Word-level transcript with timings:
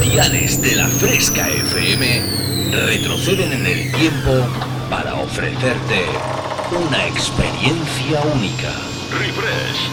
diales 0.00 0.60
de 0.62 0.76
la 0.76 0.88
Fresca 0.88 1.48
FM 1.48 2.22
retroceden 2.72 3.52
en 3.52 3.66
el 3.66 3.92
tiempo 3.92 4.46
para 4.88 5.14
ofrecerte 5.14 6.06
una 6.72 7.06
experiencia 7.06 8.20
única. 8.34 8.72
Refresh. 9.12 9.90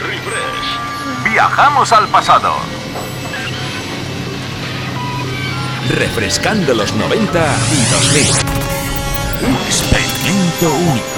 Refresh. 0.00 1.30
Viajamos 1.30 1.92
al 1.92 2.08
pasado. 2.08 2.54
Refrescando 5.90 6.74
los 6.74 6.92
90 6.94 7.56
y 7.72 7.84
2000. 7.92 8.30
Un 9.48 9.56
experimento 9.66 10.72
único 10.90 11.17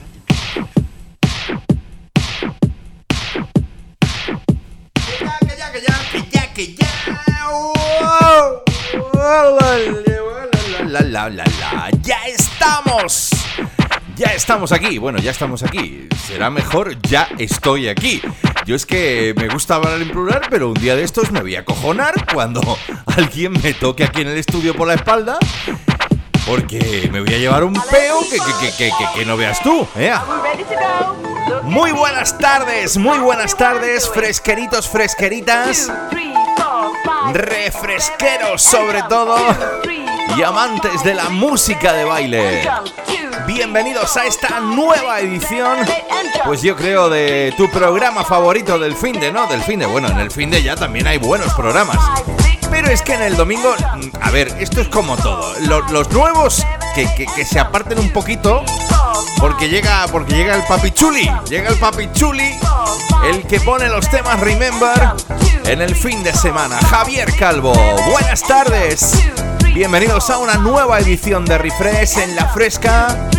ya. 6.67 7.23
¡Wow! 7.49 8.61
La, 10.87 11.01
la, 11.01 11.29
la, 11.29 11.43
la. 11.43 11.89
Ya 12.01 12.23
estamos. 12.27 13.29
Ya 14.15 14.33
estamos 14.33 14.71
aquí. 14.71 14.97
Bueno, 14.97 15.19
ya 15.19 15.31
estamos 15.31 15.63
aquí. 15.63 16.07
Será 16.27 16.49
mejor, 16.49 17.01
ya 17.01 17.27
estoy 17.37 17.87
aquí. 17.87 18.21
Yo 18.65 18.75
es 18.75 18.85
que 18.85 19.33
me 19.37 19.47
gusta 19.47 19.75
hablar 19.75 20.01
en 20.01 20.09
plural, 20.11 20.41
pero 20.49 20.69
un 20.69 20.75
día 20.75 20.95
de 20.95 21.03
estos 21.03 21.31
me 21.31 21.41
voy 21.41 21.55
a 21.55 21.65
cojonar 21.65 22.13
cuando 22.31 22.61
alguien 23.17 23.53
me 23.53 23.73
toque 23.73 24.03
aquí 24.03 24.21
en 24.21 24.27
el 24.27 24.37
estudio 24.37 24.75
por 24.75 24.87
la 24.87 24.93
espalda. 24.95 25.39
Porque 26.45 27.07
me 27.11 27.21
voy 27.21 27.33
a 27.33 27.37
llevar 27.37 27.63
un 27.63 27.73
peo 27.73 28.19
que, 28.21 28.37
que, 28.37 28.71
que, 28.77 28.89
que, 28.89 29.05
que- 29.15 29.25
no 29.25 29.37
veas 29.37 29.61
tú, 29.61 29.87
¿eh? 29.95 30.11
Muy 31.63 31.91
buenas 31.91 32.37
tardes, 32.37 32.97
muy 32.97 33.19
buenas 33.19 33.55
tardes, 33.55 34.09
fresqueritos, 34.09 34.89
fresqueritas, 34.89 35.91
refresqueros 37.33 38.61
sobre 38.61 39.03
todo 39.03 39.37
y 40.35 40.41
amantes 40.43 41.03
de 41.03 41.13
la 41.13 41.29
música 41.29 41.93
de 41.93 42.05
baile. 42.05 42.67
Bienvenidos 43.45 44.15
a 44.17 44.25
esta 44.25 44.59
nueva 44.59 45.19
edición, 45.19 45.77
pues 46.45 46.61
yo 46.61 46.75
creo 46.75 47.09
de 47.09 47.53
tu 47.57 47.69
programa 47.69 48.23
favorito 48.25 48.79
del 48.79 48.95
fin 48.95 49.19
de, 49.19 49.31
¿no? 49.31 49.47
Del 49.47 49.61
fin 49.61 49.79
de, 49.79 49.85
bueno, 49.85 50.07
en 50.09 50.19
el 50.19 50.31
fin 50.31 50.49
de 50.49 50.63
ya 50.63 50.75
también 50.75 51.07
hay 51.07 51.17
buenos 51.17 51.53
programas. 51.53 51.97
Pero 52.71 52.87
es 52.89 53.01
que 53.03 53.13
en 53.13 53.21
el 53.21 53.35
domingo, 53.37 53.75
a 54.21 54.31
ver, 54.31 54.47
esto 54.59 54.81
es 54.81 54.87
como 54.87 55.15
todo. 55.17 55.53
Lo- 55.59 55.81
Los, 55.89 56.09
nuevos 56.11 56.65
que, 56.95 57.05
que- 57.13 57.45
se 57.45 57.59
aparten 57.59 57.99
un 57.99 58.09
poquito, 58.11 58.63
porque 59.39 59.69
llega, 59.69 60.05
porque 60.11 60.33
llega 60.33 60.55
el 60.55 60.63
papi 60.63 60.91
chuli, 60.91 61.29
llega 61.49 61.69
el 61.69 61.75
papi 61.77 62.09
chuli, 62.13 62.49
el 63.25 63.43
que 63.45 63.59
pone 63.59 63.87
los 63.89 64.09
temas 64.09 64.39
Remember 64.39 65.09
en 65.65 65.81
el 65.81 65.95
fin 65.95 66.23
de 66.23 66.33
semana. 66.33 66.79
Javier 66.89 67.31
Calvo, 67.37 67.73
buenas 68.09 68.41
tardes. 68.41 69.11
Bienvenidos 69.73 70.29
a 70.29 70.37
una 70.37 70.55
nueva 70.55 70.99
edición 70.99 71.45
de 71.45 71.57
Refresh 71.57 72.17
en 72.19 72.35
la 72.35 72.47
fresca 72.49 73.29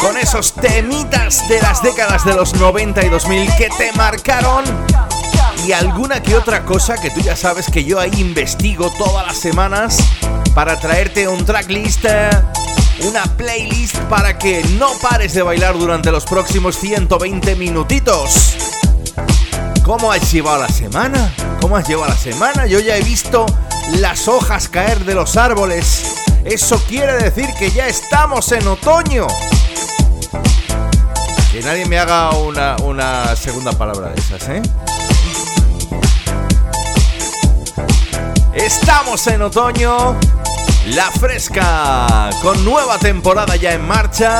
con 0.00 0.16
esos 0.18 0.52
temitas 0.54 1.48
de 1.48 1.60
las 1.62 1.82
décadas 1.82 2.24
de 2.24 2.34
los 2.34 2.54
90 2.54 3.04
y 3.04 3.08
2000 3.08 3.54
que 3.56 3.68
te 3.70 3.92
marcaron 3.92 4.64
y 5.66 5.72
alguna 5.72 6.22
que 6.22 6.36
otra 6.36 6.64
cosa 6.64 6.96
que 7.00 7.10
tú 7.10 7.20
ya 7.20 7.36
sabes 7.36 7.66
que 7.70 7.84
yo 7.84 8.00
ahí 8.00 8.10
investigo 8.18 8.90
todas 8.98 9.26
las 9.26 9.36
semanas 9.36 9.98
para 10.54 10.78
traerte 10.80 11.28
un 11.28 11.44
tracklist, 11.44 12.04
eh, 12.04 12.30
una 13.08 13.24
playlist 13.36 13.96
para 14.08 14.38
que 14.38 14.64
no 14.78 14.88
pares 15.00 15.34
de 15.34 15.42
bailar 15.42 15.78
durante 15.78 16.10
los 16.10 16.24
próximos 16.24 16.76
120 16.78 17.54
minutitos. 17.56 18.56
¿Cómo 19.84 20.10
has 20.10 20.32
llevado 20.32 20.62
la 20.62 20.68
semana? 20.68 21.32
¿Cómo 21.60 21.76
has 21.76 21.86
llevado 21.86 22.08
la 22.08 22.18
semana? 22.18 22.66
Yo 22.66 22.80
ya 22.80 22.96
he 22.96 23.02
visto 23.02 23.46
las 23.98 24.26
hojas 24.28 24.68
caer 24.68 25.04
de 25.04 25.14
los 25.14 25.36
árboles. 25.36 26.24
Eso 26.44 26.82
quiere 26.88 27.14
decir 27.14 27.48
que 27.58 27.70
ya 27.70 27.86
estamos 27.86 28.50
en 28.52 28.66
otoño. 28.66 29.26
Que 31.52 31.60
nadie 31.60 31.86
me 31.86 31.98
haga 31.98 32.30
una, 32.30 32.76
una 32.82 33.36
segunda 33.36 33.72
palabra 33.72 34.08
de 34.08 34.20
esas, 34.20 34.48
¿eh? 34.48 34.62
Estamos 38.54 39.26
en 39.28 39.40
otoño, 39.40 40.18
la 40.88 41.10
fresca, 41.12 42.28
con 42.42 42.62
nueva 42.64 42.98
temporada 42.98 43.56
ya 43.56 43.72
en 43.72 43.86
marcha. 43.86 44.38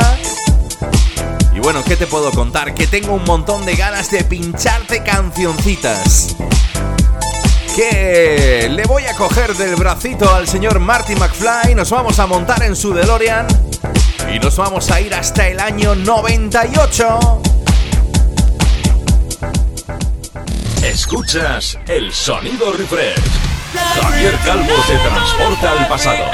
Y 1.54 1.60
bueno, 1.60 1.82
¿qué 1.82 1.96
te 1.96 2.06
puedo 2.06 2.30
contar? 2.30 2.74
Que 2.74 2.86
tengo 2.86 3.14
un 3.14 3.24
montón 3.24 3.64
de 3.64 3.74
ganas 3.74 4.10
de 4.10 4.22
pincharte 4.24 5.02
cancioncitas. 5.02 6.36
Que 7.74 8.68
le 8.70 8.84
voy 8.84 9.04
a 9.06 9.16
coger 9.16 9.54
del 9.56 9.76
bracito 9.76 10.32
al 10.34 10.46
señor 10.46 10.78
Marty 10.78 11.14
McFly, 11.14 11.74
nos 11.74 11.88
vamos 11.90 12.18
a 12.18 12.26
montar 12.26 12.62
en 12.64 12.76
su 12.76 12.92
DeLorean 12.92 13.46
y 14.32 14.38
nos 14.38 14.56
vamos 14.56 14.90
a 14.90 15.00
ir 15.00 15.14
hasta 15.14 15.48
el 15.48 15.58
año 15.58 15.94
98. 15.94 17.40
Escuchas 20.82 21.78
el 21.86 22.12
sonido 22.12 22.72
refresh. 22.72 23.51
Javier 23.74 24.38
Calvo 24.44 24.74
te 24.86 24.96
transporta 24.98 25.72
al 25.72 25.88
pasado. 25.88 26.24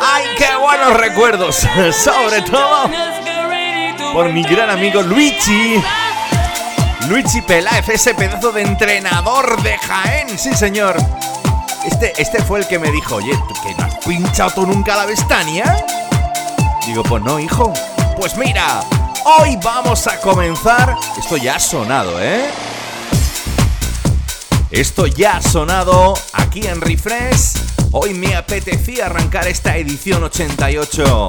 ¡Ay, 0.00 0.24
qué 0.36 0.54
buenos 0.56 0.96
recuerdos! 0.96 1.66
Sobre 1.92 2.42
todo 2.42 2.88
por 4.12 4.32
mi 4.32 4.42
gran 4.44 4.70
amigo 4.70 5.02
Luigi. 5.02 5.82
Luigi 7.08 7.42
Peláez, 7.42 7.88
ese 7.88 8.14
pedazo 8.14 8.52
de 8.52 8.62
entrenador 8.62 9.60
de 9.62 9.76
Jaén, 9.76 10.38
sí 10.38 10.54
señor. 10.54 10.96
Este, 11.84 12.12
este 12.16 12.42
fue 12.42 12.60
el 12.60 12.66
que 12.66 12.78
me 12.78 12.90
dijo, 12.90 13.16
oye, 13.16 13.32
¿tú 13.32 13.54
¿que 13.62 13.74
no 13.74 13.84
has 13.84 13.96
pinchado 14.06 14.50
tú 14.52 14.66
nunca 14.66 14.96
la 14.96 15.04
Vestania? 15.04 15.84
Digo, 16.86 17.02
pues 17.02 17.22
no, 17.22 17.38
hijo. 17.38 17.72
Pues 18.16 18.36
mira, 18.36 18.80
hoy 19.24 19.56
vamos 19.62 20.06
a 20.06 20.20
comenzar. 20.20 20.96
Esto 21.18 21.36
ya 21.36 21.56
ha 21.56 21.60
sonado, 21.60 22.22
¿eh? 22.22 22.44
Esto 24.70 25.06
ya 25.06 25.36
ha 25.36 25.42
sonado 25.42 26.14
aquí 26.32 26.66
en 26.66 26.80
Refresh. 26.80 27.54
Hoy 27.92 28.14
me 28.14 28.34
apetecía 28.34 29.06
arrancar 29.06 29.46
esta 29.46 29.76
edición 29.76 30.24
88 30.24 31.26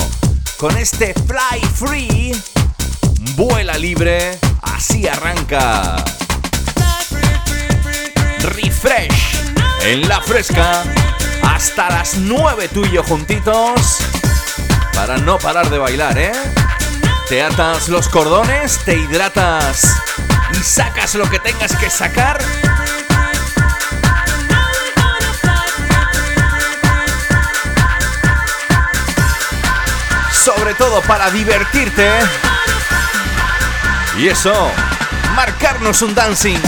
con 0.57 0.77
este 0.77 1.13
Fly 1.13 1.61
Free. 1.73 2.41
Vuela 3.35 3.77
libre, 3.77 4.39
así 4.61 5.07
arranca. 5.07 5.95
Refresh 8.39 9.41
en 9.83 10.07
la 10.07 10.21
fresca 10.21 10.83
hasta 11.43 11.89
las 11.89 12.15
9 12.15 12.69
tú 12.73 12.85
y 12.85 12.91
yo 12.91 13.03
juntitos 13.03 13.97
para 14.93 15.17
no 15.17 15.37
parar 15.37 15.69
de 15.69 15.77
bailar, 15.77 16.17
¿eh? 16.17 16.31
Te 17.27 17.41
atas 17.41 17.89
los 17.89 18.07
cordones, 18.07 18.79
te 18.85 18.95
hidratas 18.95 19.95
y 20.51 20.63
sacas 20.63 21.15
lo 21.15 21.29
que 21.29 21.39
tengas 21.39 21.75
que 21.75 21.89
sacar. 21.89 22.39
sobre 30.45 30.75
todo 30.75 31.01
para 31.01 31.31
divertirte. 31.31 32.07
Y 34.19 34.27
eso, 34.27 34.71
marcarnos 35.35 36.03
un 36.03 36.13
dancing. 36.13 36.59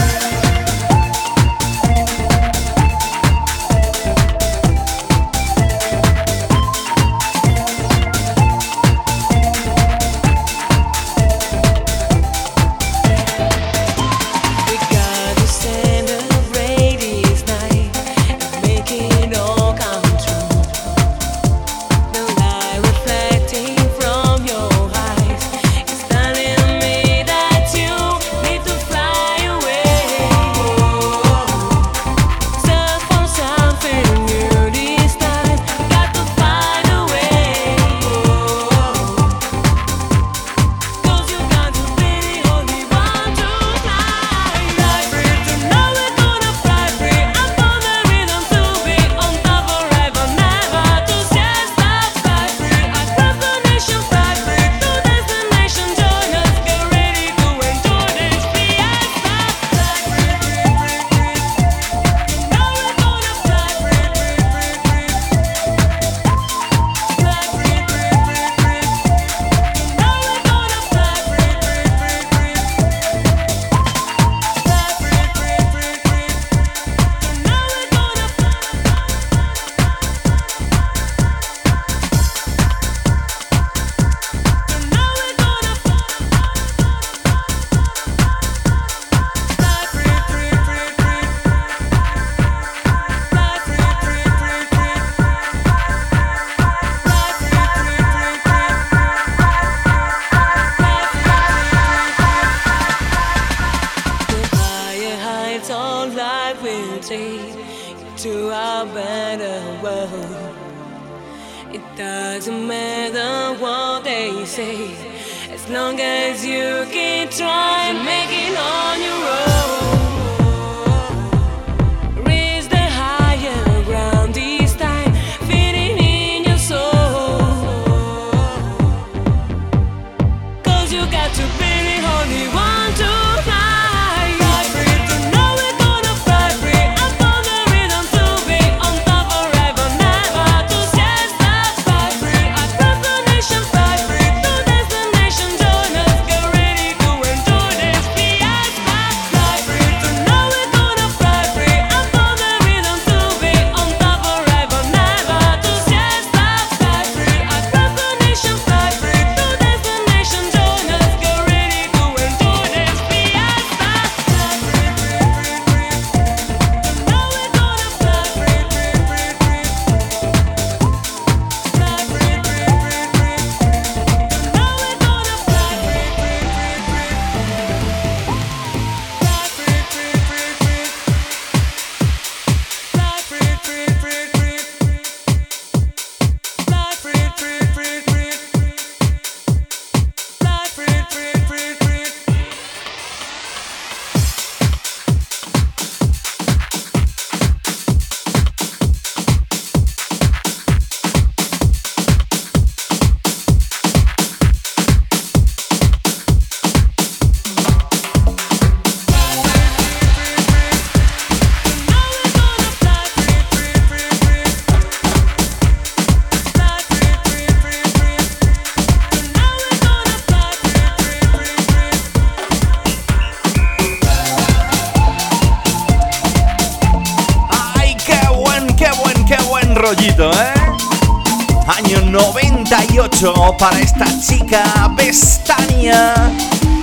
Para 233.58 233.78
esta 233.78 234.06
chica 234.20 234.90
Bestania 234.96 236.14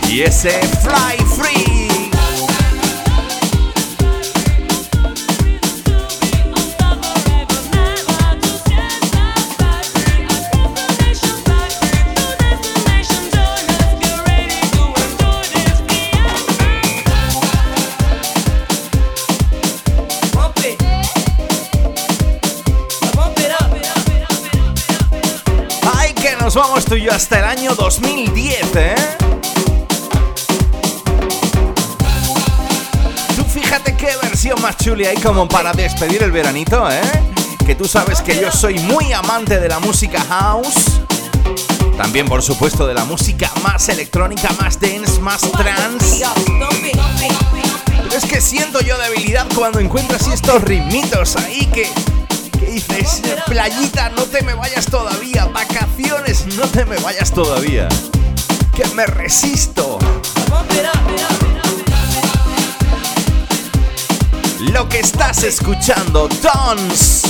y 0.08 0.22
ese 0.22 0.52
Fly 0.84 1.26
Free. 1.26 1.85
Vamos 26.56 26.86
tú 26.86 26.96
y 26.96 27.04
yo 27.04 27.12
hasta 27.12 27.40
el 27.40 27.44
año 27.44 27.76
2010, 27.76 28.76
¿eh? 28.76 28.96
Tú 33.36 33.44
fíjate 33.44 33.96
qué 33.98 34.16
versión 34.22 34.62
más 34.62 34.78
chuli 34.78 35.06
hay 35.06 35.18
como 35.18 35.50
para 35.50 35.74
despedir 35.74 36.24
el 36.24 36.32
veranito, 36.32 36.90
¿eh? 36.90 37.02
Que 37.66 37.76
tú 37.76 37.86
sabes 37.86 38.22
que 38.22 38.40
yo 38.40 38.52
soy 38.54 38.80
muy 38.80 39.12
amante 39.12 39.60
de 39.60 39.68
la 39.68 39.80
música 39.80 40.22
house. 40.30 41.02
También, 41.98 42.26
por 42.28 42.42
supuesto, 42.42 42.88
de 42.88 42.94
la 42.94 43.04
música 43.04 43.52
más 43.62 43.90
electrónica, 43.90 44.50
más 44.62 44.80
dance, 44.80 45.20
más 45.20 45.42
trance. 45.42 46.26
Es 48.16 48.26
que 48.26 48.40
siento 48.40 48.80
yo 48.80 48.98
debilidad 48.98 49.46
cuando 49.54 49.80
encuentro 49.80 50.16
así 50.16 50.32
estos 50.32 50.62
ritmitos 50.62 51.36
ahí 51.36 51.66
que 51.66 51.90
¿Qué 52.60 52.66
dices? 52.66 53.22
Playita, 53.46 54.10
no 54.10 54.24
te 54.24 54.42
me 54.44 54.54
vayas 54.54 54.86
todavía. 54.86 55.46
Vacaciones, 55.46 56.46
no 56.58 56.64
te 56.68 56.86
me 56.86 56.98
vayas 56.98 57.32
todavía. 57.32 57.88
Que 58.76 58.86
me 58.94 59.06
resisto. 59.06 60.00
Lo 64.60 64.90
que 64.90 65.00
estás 65.00 65.44
escuchando, 65.44 66.28
Dons. 66.42 67.22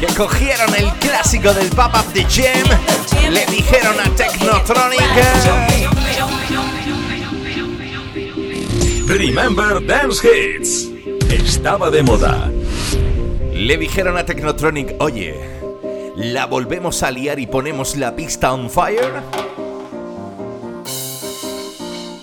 Que 0.00 0.06
cogieron 0.08 0.74
el 0.74 0.92
clásico 0.94 1.54
del 1.54 1.68
Pop 1.70 1.94
Up 1.94 2.12
The 2.12 2.24
Jam, 2.24 3.30
le 3.30 3.46
dijeron 3.46 3.96
a 4.00 4.10
Technotronic. 4.14 5.00
Remember 9.06 9.86
Dance 9.86 10.26
Hits. 10.26 10.95
Estaba 11.30 11.90
de 11.90 12.02
moda. 12.02 12.50
Le 13.52 13.76
dijeron 13.76 14.16
a 14.16 14.24
Technotronic, 14.24 14.94
oye, 15.00 15.34
¿la 16.16 16.46
volvemos 16.46 17.02
a 17.02 17.10
liar 17.10 17.38
y 17.38 17.46
ponemos 17.46 17.96
la 17.96 18.14
pista 18.14 18.52
on 18.52 18.70
fire? 18.70 19.12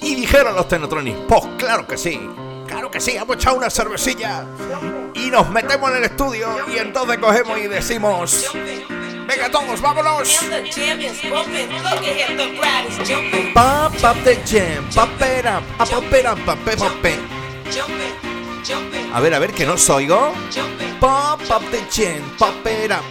Y 0.01 0.15
dijeron 0.15 0.55
los 0.55 0.67
Technotronic, 0.67 1.15
pues 1.27 1.41
claro 1.57 1.87
que 1.87 1.97
sí, 1.97 2.19
claro 2.67 2.89
que 2.89 2.99
sí, 2.99 3.11
hemos 3.11 3.35
echado 3.35 3.57
una 3.57 3.69
cervecilla 3.69 4.45
y 5.15 5.29
nos 5.29 5.49
metemos 5.49 5.91
en 5.91 5.97
el 5.97 6.03
estudio 6.05 6.47
y 6.73 6.77
entonces 6.77 7.17
cogemos 7.17 7.57
y 7.59 7.67
decimos... 7.67 8.51
Venga 9.25 9.49
todos, 9.49 9.81
vámonos. 9.81 10.39
Pop 13.53 13.93
up 14.03 14.23
the 14.23 14.35
jam, 14.45 14.85
pop 14.93 15.09
it 15.21 15.45
up, 15.45 15.63
pop 15.77 16.03
it 16.13 16.25
up, 16.25 16.37
pop 16.45 16.57
it 16.67 16.79
it. 17.05 18.32
A 19.13 19.19
ver, 19.19 19.33
a 19.33 19.39
ver, 19.39 19.51
que 19.51 19.65
no 19.65 19.73
os 19.73 19.89
oigo. 19.89 20.33
Pop 20.99 21.41
the 21.69 21.81
jam, 21.91 22.23
pop 22.37 22.65
it 22.65 22.91
a 22.91 23.01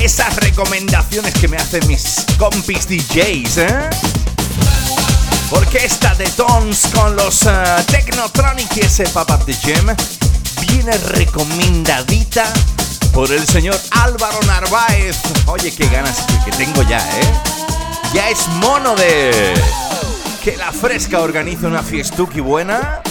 Esas 0.00 0.36
recomendaciones 0.36 1.34
que 1.34 1.48
me 1.48 1.58
hacen 1.58 1.86
mis 1.86 2.24
compis 2.38 2.88
DJs, 2.88 3.58
¿eh? 3.58 3.90
Porque 5.50 5.84
esta 5.84 6.14
de 6.14 6.24
Tons 6.30 6.86
con 6.94 7.14
los 7.14 7.42
eh, 7.42 7.52
Technotronic 7.88 8.74
y 8.78 8.80
ese 8.80 9.04
Pop 9.10 9.30
Up 9.32 9.44
the 9.44 9.52
Gym 9.52 9.94
viene 10.66 10.96
recomendadita 10.96 12.50
por 13.12 13.30
el 13.30 13.46
señor 13.46 13.78
Álvaro 13.90 14.40
Narváez. 14.46 15.18
Oye, 15.44 15.70
qué 15.70 15.86
ganas 15.88 16.20
que, 16.22 16.50
que 16.50 16.56
tengo 16.56 16.80
ya, 16.84 17.00
¿eh? 17.20 17.32
Ya 18.14 18.30
es 18.30 18.48
mono 18.48 18.94
de 18.94 19.52
que 20.42 20.56
la 20.56 20.72
fresca 20.72 21.20
organice 21.20 21.66
una 21.66 21.82
fiestuki 21.82 22.40
buena 22.40 23.02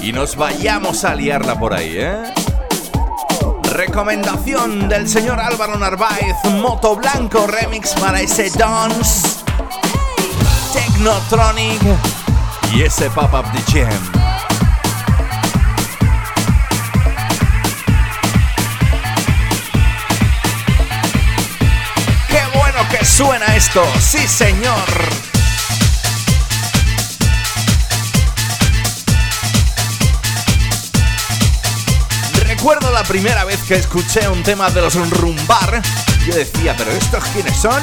y 0.00 0.12
nos 0.12 0.34
vayamos 0.34 1.04
a 1.04 1.14
liarla 1.14 1.58
por 1.58 1.74
ahí, 1.74 1.92
¿eh? 1.98 2.35
Recomendación 3.76 4.88
del 4.88 5.06
señor 5.06 5.38
Álvaro 5.38 5.78
Narváez, 5.78 6.34
Moto 6.62 6.96
Blanco 6.96 7.46
Remix 7.46 7.92
para 8.00 8.22
ese 8.22 8.48
Dance, 8.48 9.44
Technotronic 10.72 11.82
y 12.72 12.82
ese 12.82 13.10
Pop 13.10 13.34
Up 13.34 13.44
the 13.52 13.72
Jam. 13.72 14.12
¡Qué 22.28 22.58
bueno 22.58 22.78
que 22.90 23.04
suena 23.04 23.44
esto! 23.56 23.84
¡Sí, 24.00 24.26
señor! 24.26 25.25
Recuerdo 32.66 32.90
la 32.90 33.04
primera 33.04 33.44
vez 33.44 33.62
que 33.62 33.76
escuché 33.76 34.26
un 34.28 34.42
tema 34.42 34.68
de 34.70 34.80
los 34.80 34.96
Rumbar. 35.10 35.80
Yo 36.26 36.34
decía, 36.34 36.74
¿pero 36.76 36.90
estos 36.90 37.22
quiénes 37.26 37.56
son? 37.56 37.80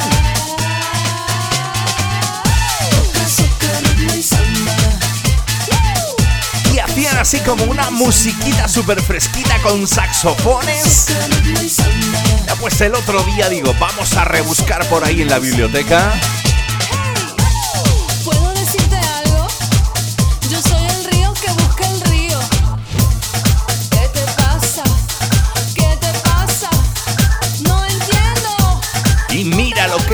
Y 6.74 6.80
hacían 6.80 7.18
así 7.18 7.40
como 7.40 7.64
una 7.64 7.92
musiquita 7.92 8.68
súper 8.68 9.02
fresquita 9.02 9.58
con 9.62 9.88
saxofones. 9.88 11.08
Ya 12.46 12.56
pues 12.56 12.82
el 12.82 12.94
otro 12.94 13.24
día 13.24 13.48
digo, 13.48 13.74
vamos 13.80 14.18
a 14.18 14.26
rebuscar 14.26 14.86
por 14.90 15.06
ahí 15.06 15.22
en 15.22 15.30
la 15.30 15.40
biblioteca. 15.40 16.14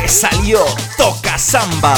Salió, 0.10 0.66
toca 0.98 1.38
samba. 1.38 1.94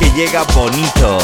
Porque 0.00 0.12
llega 0.16 0.42
bonito. 0.54 1.18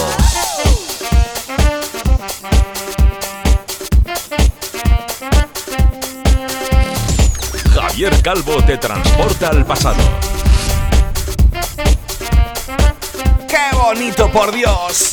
Javier 7.75 8.23
Calvo 8.23 8.63
te 8.65 8.77
transporta 8.79 9.49
al 9.49 9.65
pasado. 9.65 9.97
¡Qué 13.49 13.77
bonito, 13.77 14.31
por 14.31 14.53
Dios! 14.53 15.11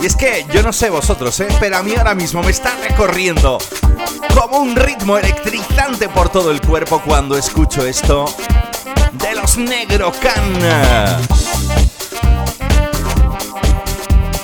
Y 0.00 0.06
es 0.06 0.16
que 0.16 0.46
yo 0.52 0.62
no 0.62 0.72
sé 0.72 0.88
vosotros, 0.88 1.38
¿eh? 1.40 1.48
pero 1.60 1.76
a 1.76 1.82
mí 1.82 1.94
ahora 1.94 2.14
mismo 2.14 2.42
me 2.42 2.50
está 2.50 2.74
recorriendo 2.76 3.58
como 4.34 4.58
un 4.58 4.74
ritmo 4.74 5.18
electrizante 5.18 6.08
por 6.08 6.30
todo 6.30 6.50
el 6.52 6.62
cuerpo 6.62 7.02
cuando 7.04 7.36
escucho 7.36 7.84
esto 7.84 8.24
Negro 9.56 10.12
Can. 10.12 11.20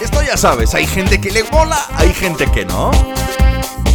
Esto 0.01 0.23
ya 0.23 0.37
sabes, 0.37 0.75
hay 0.75 0.87
gente 0.87 1.21
que 1.21 1.31
le 1.31 1.45
mola, 1.45 1.87
hay 1.97 2.13
gente 2.13 2.51
que 2.51 2.65
no. 2.65 2.91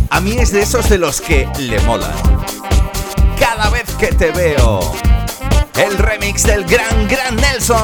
A 0.10 0.19
mí 0.21 0.38
es 0.38 0.52
de 0.52 0.62
esos 0.62 0.89
de 0.89 0.97
los 0.97 1.19
que 1.19 1.47
le 1.58 1.80
molan. 1.82 2.13
Cada 3.39 3.69
vez 3.69 3.89
que 4.00 4.08
te 4.08 4.32
veo, 4.32 4.80
el 5.76 5.97
remix 5.97 6.43
del 6.43 6.65
gran, 6.65 7.08
gran 7.08 7.36
Nelson. 7.36 7.84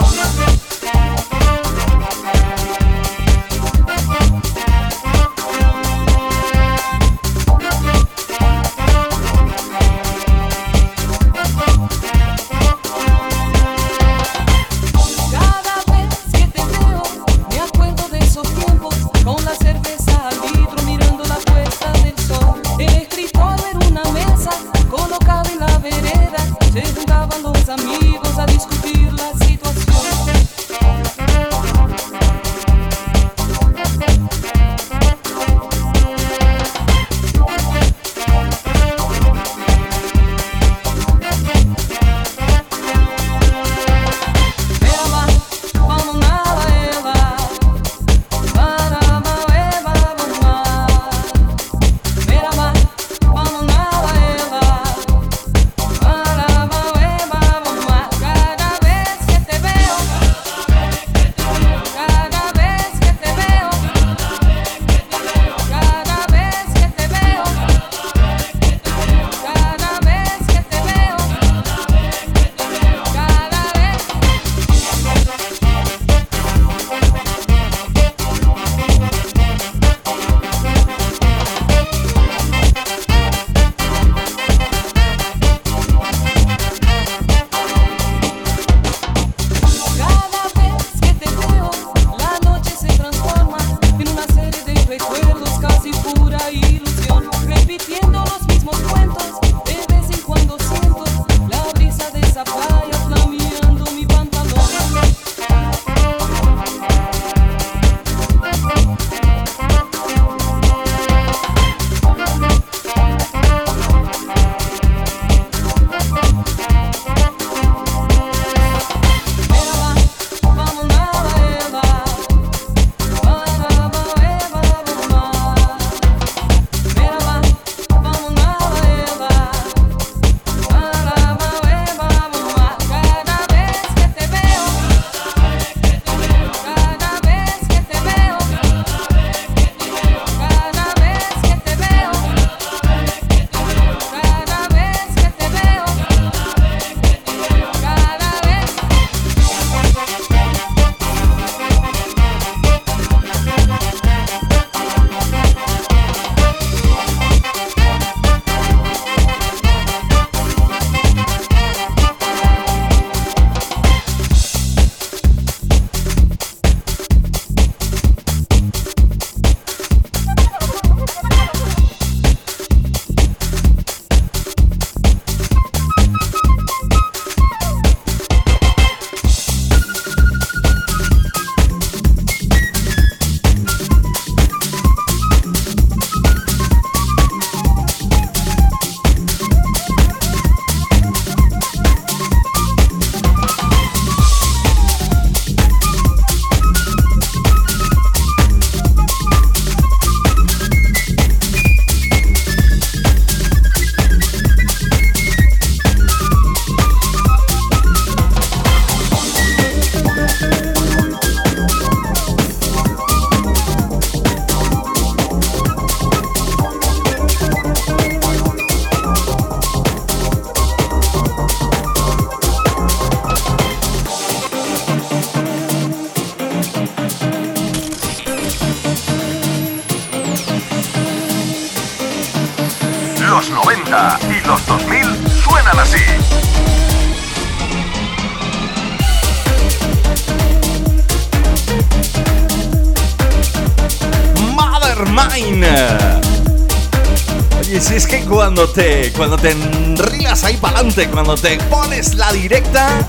Cuando 248.58 248.74
te 248.74 249.14
cuando 249.14 249.38
te 249.38 249.52
enrilas 249.52 250.44
ahí 250.44 250.58
para 250.58 250.80
adelante, 250.80 251.08
cuando 251.10 251.36
te 251.36 251.60
pones 251.70 252.16
la 252.16 252.34
directa 252.34 253.08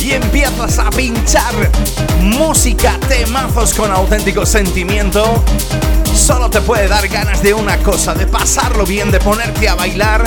y 0.00 0.10
empiezas 0.14 0.80
a 0.80 0.90
pinchar 0.90 1.54
música, 2.22 2.98
temazos 3.08 3.72
con 3.74 3.92
auténtico 3.92 4.44
sentimiento, 4.44 5.44
solo 6.12 6.50
te 6.50 6.60
puede 6.60 6.88
dar 6.88 7.06
ganas 7.06 7.40
de 7.40 7.54
una 7.54 7.78
cosa, 7.84 8.14
de 8.14 8.26
pasarlo 8.26 8.84
bien, 8.84 9.12
de 9.12 9.20
ponerte 9.20 9.68
a 9.68 9.76
bailar 9.76 10.24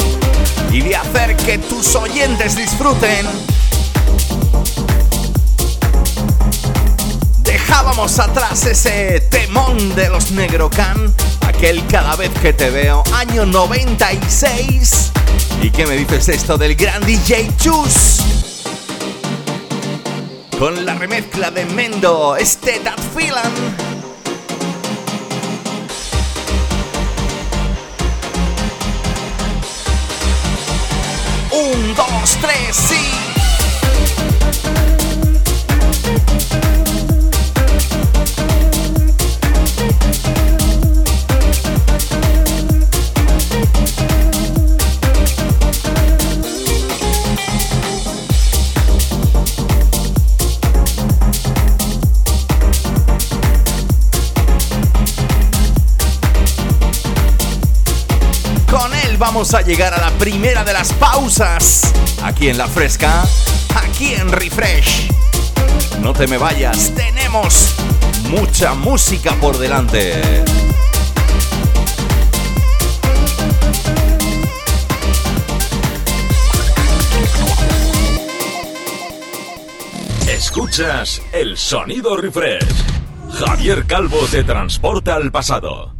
y 0.71 0.79
de 0.79 0.95
hacer 0.95 1.36
que 1.36 1.58
tus 1.58 1.93
oyentes 1.95 2.55
disfruten. 2.55 3.27
Dejábamos 7.43 8.17
atrás 8.17 8.65
ese 8.65 9.19
temón 9.29 9.93
de 9.93 10.08
los 10.08 10.32
Negrocan, 10.32 11.13
aquel 11.60 11.86
cada 11.88 12.15
vez 12.15 12.30
que 12.41 12.54
te 12.54 12.69
veo, 12.69 13.04
año 13.13 13.45
96. 13.45 15.12
¿Y 15.62 15.69
qué 15.69 15.86
me 15.86 15.98
dices 15.98 16.30
esto 16.30 16.58
del 16.58 16.74
gran 16.74 17.06
DJ 17.06 17.50
Chus? 17.58 18.19
Con 20.58 20.86
la 20.86 20.95
remezcla 20.95 21.52
de 21.52 21.65
Mendo, 21.65 22.38
este 22.38 22.80
That 22.80 22.98
Feeling. 23.13 23.88
Vamos 59.39 59.54
a 59.54 59.62
llegar 59.62 59.93
a 59.93 60.02
la 60.02 60.12
primera 60.17 60.65
de 60.65 60.73
las 60.73 60.91
pausas. 60.91 61.93
Aquí 62.23 62.49
en 62.49 62.58
La 62.58 62.67
Fresca, 62.67 63.23
aquí 63.73 64.13
en 64.13 64.30
Refresh. 64.34 65.10
No 66.02 66.12
te 66.12 66.28
me 66.28 66.38
vayas, 66.38 66.93
tenemos 66.93 67.73
mucha 68.30 68.73
música 68.73 69.34
por 69.36 69.58
delante. 69.58 70.21
Escuchas 80.28 81.21
el 81.32 81.58
sonido 81.58 82.17
refresh. 82.17 82.67
Javier 83.39 83.86
Calvo 83.86 84.19
te 84.30 84.43
transporta 84.43 85.15
al 85.15 85.32
pasado. 85.32 85.93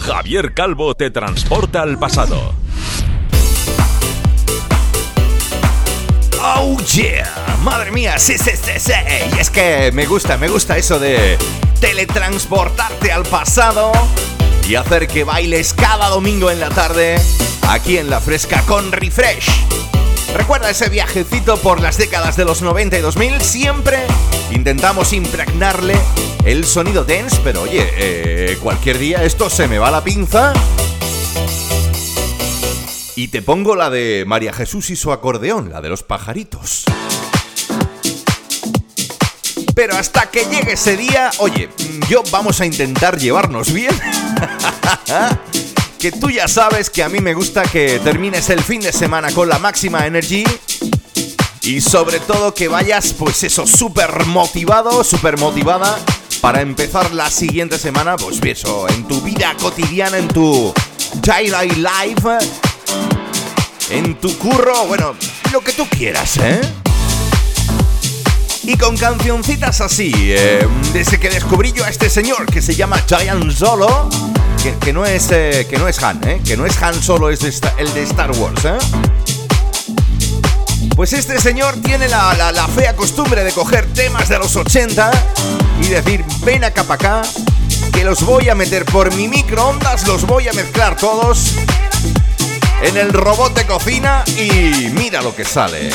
Javier 0.00 0.54
Calvo 0.54 0.94
te 0.94 1.10
transporta 1.10 1.82
al 1.82 1.98
pasado. 1.98 2.54
Oh 6.40 6.76
yeah, 6.94 7.56
madre 7.62 7.90
mía, 7.90 8.18
sí, 8.18 8.38
sí, 8.38 8.52
sí, 8.52 8.72
sí. 8.78 8.92
Y 9.36 9.40
es 9.40 9.50
que 9.50 9.90
me 9.92 10.06
gusta, 10.06 10.36
me 10.38 10.48
gusta 10.48 10.76
eso 10.76 10.98
de 10.98 11.36
teletransportarte 11.80 13.12
al 13.12 13.24
pasado 13.24 13.92
y 14.68 14.76
hacer 14.76 15.08
que 15.08 15.24
bailes 15.24 15.74
cada 15.74 16.08
domingo 16.08 16.50
en 16.50 16.60
la 16.60 16.68
tarde 16.68 17.16
aquí 17.68 17.98
en 17.98 18.08
La 18.08 18.20
Fresca 18.20 18.62
con 18.66 18.92
Refresh. 18.92 19.50
Recuerda 20.34 20.70
ese 20.70 20.88
viajecito 20.88 21.56
por 21.58 21.80
las 21.80 21.98
décadas 21.98 22.36
de 22.36 22.44
los 22.44 22.62
90 22.62 22.98
y 22.98 23.00
2000, 23.00 23.40
siempre 23.40 23.98
intentamos 24.50 25.12
impregnarle 25.12 25.94
el 26.44 26.64
sonido 26.64 27.04
dance, 27.04 27.38
pero 27.44 27.62
oye, 27.62 27.86
eh, 27.96 28.58
cualquier 28.62 28.98
día 28.98 29.24
esto 29.24 29.50
se 29.50 29.68
me 29.68 29.78
va 29.78 29.90
la 29.90 30.02
pinza 30.02 30.54
y 33.16 33.28
te 33.28 33.42
pongo 33.42 33.74
la 33.74 33.90
de 33.90 34.24
María 34.26 34.52
Jesús 34.52 34.90
y 34.90 34.96
su 34.96 35.10
acordeón, 35.10 35.70
la 35.70 35.80
de 35.80 35.88
los 35.88 36.04
pajaritos. 36.04 36.84
Pero 39.74 39.96
hasta 39.96 40.30
que 40.30 40.44
llegue 40.44 40.74
ese 40.74 40.96
día, 40.96 41.32
oye, 41.38 41.68
yo 42.08 42.22
vamos 42.30 42.60
a 42.60 42.66
intentar 42.66 43.18
llevarnos 43.18 43.72
bien. 43.72 43.90
que 45.98 46.12
tú 46.12 46.30
ya 46.30 46.46
sabes 46.46 46.90
que 46.90 47.02
a 47.02 47.08
mí 47.08 47.18
me 47.18 47.34
gusta 47.34 47.64
que 47.64 48.00
termines 48.04 48.50
el 48.50 48.62
fin 48.62 48.80
de 48.80 48.92
semana 48.92 49.32
con 49.32 49.48
la 49.48 49.58
máxima 49.58 50.06
energy. 50.06 50.44
Y 51.62 51.80
sobre 51.80 52.20
todo 52.20 52.54
que 52.54 52.68
vayas, 52.68 53.12
pues 53.12 53.42
eso, 53.42 53.66
súper 53.66 54.26
motivado, 54.26 55.04
súper 55.04 55.38
motivada 55.38 55.98
para 56.40 56.60
empezar 56.60 57.12
la 57.12 57.30
siguiente 57.30 57.78
semana, 57.78 58.16
pues 58.16 58.40
eso, 58.42 58.88
en 58.88 59.06
tu 59.06 59.20
vida 59.20 59.54
cotidiana, 59.60 60.18
en 60.18 60.28
tu 60.28 60.72
daily 61.22 61.70
life, 61.76 62.28
en 63.90 64.14
tu 64.14 64.36
curro, 64.38 64.86
bueno, 64.86 65.14
lo 65.52 65.60
que 65.60 65.72
tú 65.72 65.86
quieras, 65.88 66.36
¿eh? 66.38 66.60
Y 68.62 68.76
con 68.76 68.96
cancioncitas 68.96 69.80
así, 69.80 70.12
eh, 70.14 70.66
desde 70.92 71.18
que 71.18 71.30
descubrí 71.30 71.72
yo 71.72 71.84
a 71.84 71.88
este 71.88 72.10
señor 72.10 72.46
que 72.46 72.60
se 72.60 72.74
llama 72.74 73.02
Giant 73.08 73.50
Solo, 73.50 74.08
que, 74.62 74.74
que 74.76 74.92
no, 74.92 75.06
es, 75.06 75.28
eh, 75.30 75.66
que 75.68 75.78
no 75.78 75.88
es 75.88 76.02
Han, 76.02 76.26
¿eh? 76.28 76.40
Que 76.44 76.56
no 76.56 76.66
es 76.66 76.80
Han 76.82 77.02
Solo, 77.02 77.30
es 77.30 77.42
el 77.78 77.94
de 77.94 78.02
Star 78.02 78.30
Wars, 78.32 78.64
¿eh? 78.64 79.37
Pues 80.96 81.12
este 81.12 81.40
señor 81.40 81.76
tiene 81.82 82.08
la, 82.08 82.34
la- 82.52 82.68
fea 82.68 82.94
costumbre 82.96 83.44
de 83.44 83.52
coger 83.52 83.86
temas 83.92 84.28
de 84.28 84.38
los 84.38 84.54
80 84.56 85.10
y 85.82 85.86
decir, 85.88 86.24
ven 86.44 86.64
acá 86.64 86.82
para 86.84 87.20
acá, 87.20 87.28
que 87.92 88.04
los 88.04 88.22
voy 88.24 88.48
a 88.48 88.54
meter 88.54 88.84
por 88.84 89.14
mi 89.14 89.28
microondas, 89.28 90.06
los 90.06 90.26
voy 90.26 90.48
a 90.48 90.52
mezclar 90.52 90.96
todos 90.96 91.52
en 92.82 92.96
el 92.96 93.12
robot 93.12 93.54
de 93.54 93.66
cocina 93.66 94.24
y 94.36 94.88
mira 94.92 95.22
lo 95.22 95.34
que 95.34 95.44
sale. 95.44 95.90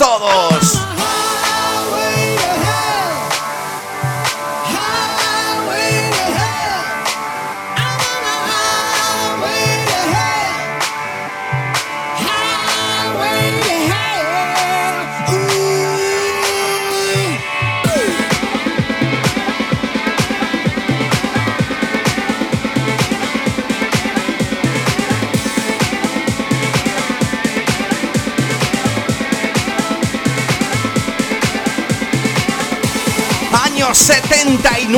Todos. 0.00 0.49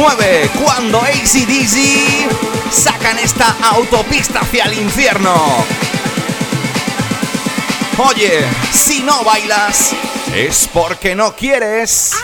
79, 0.02 0.50
cuando 0.64 1.00
ACDC 1.00 2.72
sacan 2.72 3.18
esta 3.20 3.56
autopista 3.70 4.40
hacia 4.40 4.64
el 4.64 4.74
infierno. 4.80 5.32
Oye, 7.98 8.44
si 8.72 9.00
no 9.02 9.22
bailas, 9.22 9.92
es 10.34 10.68
porque 10.72 11.14
no 11.14 11.36
quieres. 11.36 12.14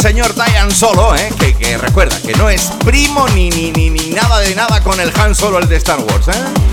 Señor 0.00 0.34
Diane 0.34 0.74
Solo, 0.74 1.14
¿eh? 1.14 1.30
que, 1.38 1.76
recuerda 1.76 2.18
que 2.22 2.32
no 2.34 2.48
es 2.48 2.70
primo 2.84 3.28
ni, 3.28 3.50
ni, 3.50 3.70
ni, 3.70 3.90
ni 3.90 4.10
nada 4.10 4.38
de 4.38 4.54
nada 4.54 4.82
con 4.82 4.98
el 4.98 5.12
Han 5.18 5.34
Solo, 5.34 5.58
el 5.58 5.68
de 5.68 5.76
Star 5.76 5.98
Wars, 6.00 6.28
¿eh? 6.28 6.70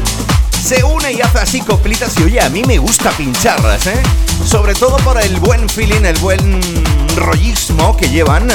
se 0.63 0.83
une 0.83 1.11
y 1.11 1.21
hace 1.21 1.39
así 1.39 1.61
coplitas 1.61 2.17
y 2.19 2.23
oye, 2.23 2.39
a 2.41 2.49
mí 2.49 2.61
me 2.65 2.77
gusta 2.77 3.11
pincharlas, 3.11 3.87
¿eh? 3.87 4.01
Sobre 4.45 4.73
todo 4.75 4.95
por 4.97 5.21
el 5.21 5.39
buen 5.41 5.67
feeling, 5.67 6.05
el 6.05 6.17
buen 6.19 6.61
rollismo 7.15 7.97
que 7.97 8.09
llevan. 8.09 8.49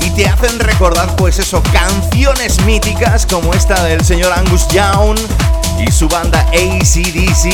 Y 0.00 0.10
te 0.10 0.26
hacen 0.28 0.58
recordar, 0.58 1.14
pues 1.16 1.38
eso, 1.38 1.62
canciones 1.72 2.60
míticas 2.64 3.26
como 3.26 3.54
esta 3.54 3.84
del 3.84 4.04
señor 4.04 4.32
Angus 4.32 4.66
Young 4.68 5.18
y 5.78 5.90
su 5.92 6.08
banda 6.08 6.40
ACDC. 6.52 7.48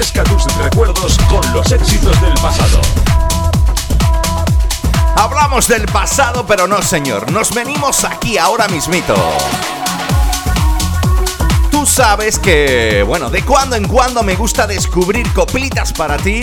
Refresca 0.00 0.24
tus 0.24 0.56
recuerdos 0.56 1.18
con 1.28 1.52
los 1.52 1.70
éxitos 1.72 2.18
del 2.22 2.32
pasado. 2.40 2.80
Hablamos 5.14 5.68
del 5.68 5.84
pasado, 5.84 6.46
pero 6.46 6.66
no, 6.66 6.80
señor. 6.80 7.30
Nos 7.30 7.52
venimos 7.52 8.04
aquí 8.04 8.38
ahora 8.38 8.66
mismito. 8.68 9.14
Tú 11.70 11.84
sabes 11.84 12.38
que, 12.38 13.04
bueno, 13.06 13.28
de 13.28 13.44
cuando 13.44 13.76
en 13.76 13.86
cuando 13.86 14.22
me 14.22 14.36
gusta 14.36 14.66
descubrir 14.66 15.30
coplitas 15.34 15.92
para 15.92 16.16
ti. 16.16 16.40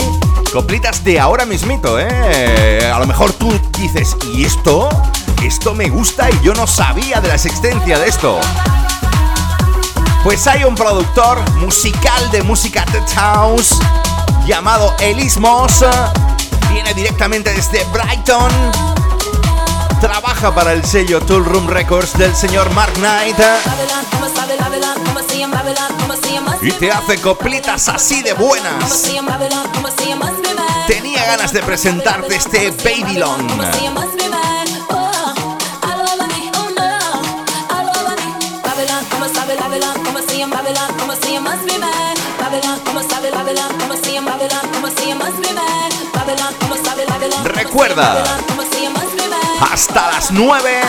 Coplitas 0.54 1.04
de 1.04 1.20
ahora 1.20 1.48
mismito, 1.48 1.98
¿eh? 2.00 2.92
A 2.94 3.00
lo 3.00 3.08
mejor 3.08 3.34
tú 3.34 3.60
dices, 3.80 4.16
¿y 4.36 4.44
esto? 4.44 4.88
Esto 5.44 5.74
me 5.74 5.90
gusta 5.90 6.30
y 6.30 6.40
yo 6.44 6.54
no 6.54 6.68
sabía 6.68 7.22
de 7.22 7.30
la 7.30 7.34
existencia 7.34 7.98
de 7.98 8.08
esto. 8.08 8.40
Pues 10.28 10.46
hay 10.46 10.66
un 10.66 10.76
productor 10.76 11.40
musical 11.52 12.30
de 12.32 12.44
música 12.44 12.84
de 12.92 13.02
house 13.16 13.80
llamado 14.46 14.94
Elis 15.00 15.38
Moss. 15.38 15.86
Viene 16.70 16.94
directamente 16.94 17.54
desde 17.54 17.86
Brighton. 17.94 18.52
Trabaja 20.02 20.54
para 20.54 20.74
el 20.74 20.84
sello 20.84 21.22
Tool 21.22 21.46
Room 21.46 21.70
Records 21.70 22.18
del 22.18 22.36
señor 22.36 22.70
Mark 22.74 22.92
Knight. 22.96 23.38
Y 26.62 26.72
te 26.74 26.92
hace 26.92 27.22
coplitas 27.22 27.88
así 27.88 28.22
de 28.22 28.34
buenas. 28.34 29.04
Tenía 30.88 31.26
ganas 31.26 31.54
de 31.54 31.62
presentarte 31.62 32.36
este 32.36 32.72
Babylon. 32.72 33.48
Recuerda, 47.44 48.24
hasta 49.72 50.12
las 50.12 50.32
9, 50.32 50.82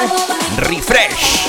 refresh. 0.56 1.48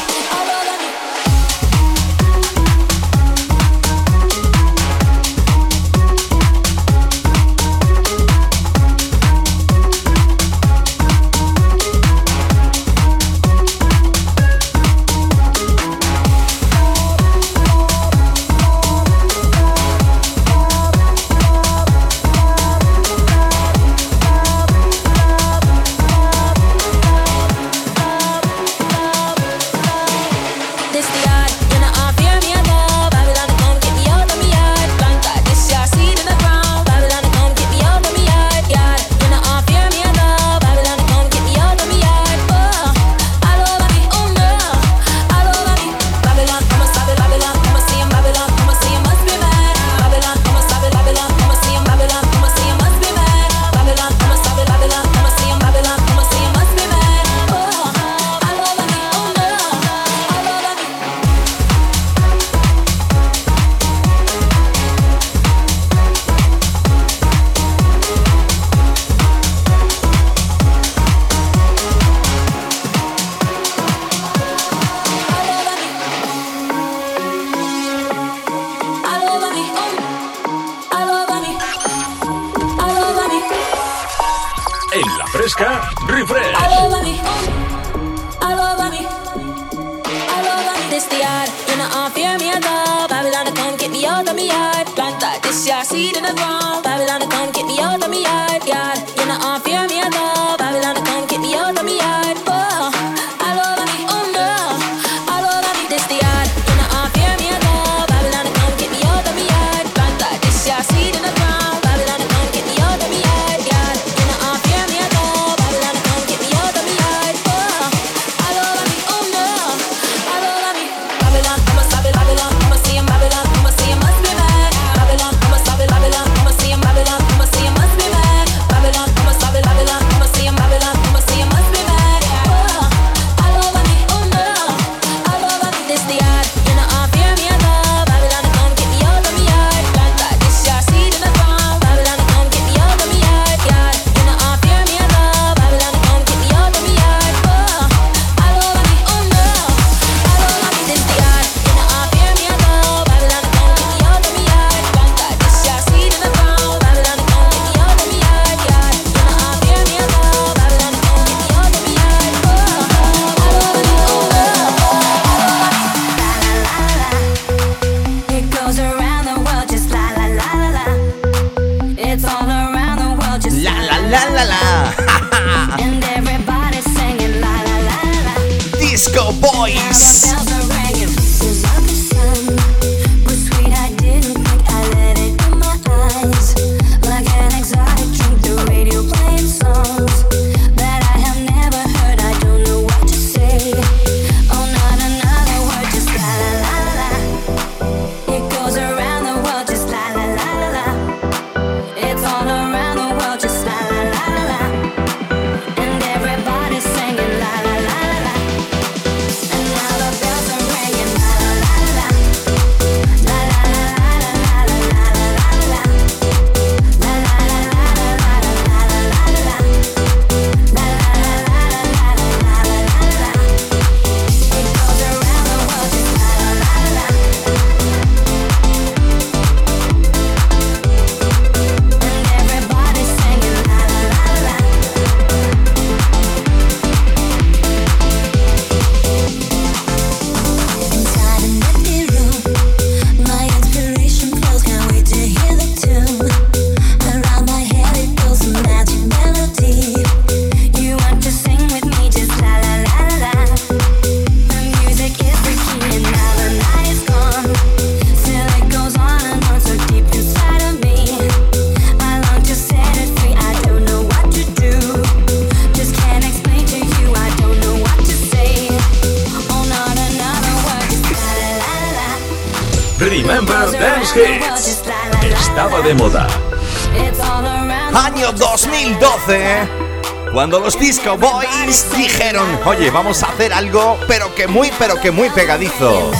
Los 280.69 280.79
Disco 280.79 281.17
Boys 281.17 281.87
dijeron, 281.97 282.47
oye, 282.63 282.91
vamos 282.91 283.23
a 283.23 283.27
hacer 283.27 283.51
algo, 283.51 283.97
pero 284.07 284.35
que 284.35 284.45
muy, 284.45 284.71
pero 284.77 285.01
que 285.01 285.09
muy 285.09 285.27
pegadizo. 285.31 286.11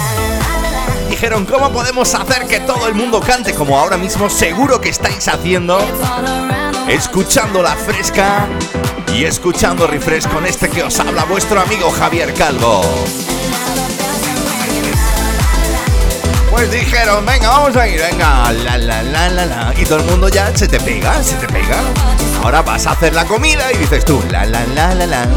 Dijeron, 1.08 1.46
¿cómo 1.46 1.70
podemos 1.70 2.12
hacer 2.16 2.48
que 2.48 2.58
todo 2.58 2.88
el 2.88 2.94
mundo 2.94 3.20
cante 3.20 3.54
como 3.54 3.78
ahora 3.78 3.96
mismo 3.96 4.28
seguro 4.28 4.80
que 4.80 4.88
estáis 4.88 5.28
haciendo? 5.28 5.78
Escuchando 6.88 7.62
la 7.62 7.76
fresca 7.76 8.48
y 9.14 9.24
escuchando 9.24 9.86
refresh 9.86 10.26
con 10.26 10.44
este 10.44 10.68
que 10.68 10.82
os 10.82 10.98
habla 10.98 11.22
vuestro 11.26 11.60
amigo 11.60 11.88
Javier 11.92 12.34
Calvo. 12.34 12.82
Pues 16.50 16.72
dijeron, 16.72 17.24
venga, 17.24 17.50
vamos 17.50 17.76
a 17.76 17.86
ir, 17.86 18.00
venga, 18.00 18.50
la 18.50 18.76
la 18.76 19.00
la 19.04 19.28
la 19.28 19.46
la. 19.46 19.74
Y 19.76 19.84
todo 19.84 19.98
el 20.00 20.06
mundo 20.06 20.28
ya 20.28 20.50
se 20.56 20.66
te 20.66 20.80
pega, 20.80 21.22
se 21.22 21.36
te 21.36 21.46
pega. 21.46 21.76
Ahora 22.42 22.62
vas 22.62 22.86
a 22.86 22.92
hacer 22.92 23.14
la 23.14 23.26
comida 23.26 23.70
y 23.72 23.76
dices 23.76 24.04
tú, 24.04 24.22
la 24.30 24.46
la 24.46 24.64
la 24.66 24.94
la 24.94 25.06
la. 25.06 25.28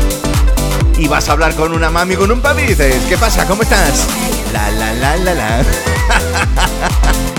Y 0.97 1.07
vas 1.07 1.27
a 1.27 1.33
hablar 1.33 1.55
con 1.55 1.73
una 1.73 1.89
mami, 1.89 2.15
con 2.15 2.31
un 2.31 2.41
papi 2.41 2.61
y 2.61 2.67
dices, 2.67 3.03
¿qué 3.09 3.17
pasa? 3.17 3.45
¿Cómo 3.45 3.63
estás? 3.63 4.05
La 4.53 4.71
la 4.71 4.93
la 4.93 5.17
la 5.17 5.33
la. 5.33 5.63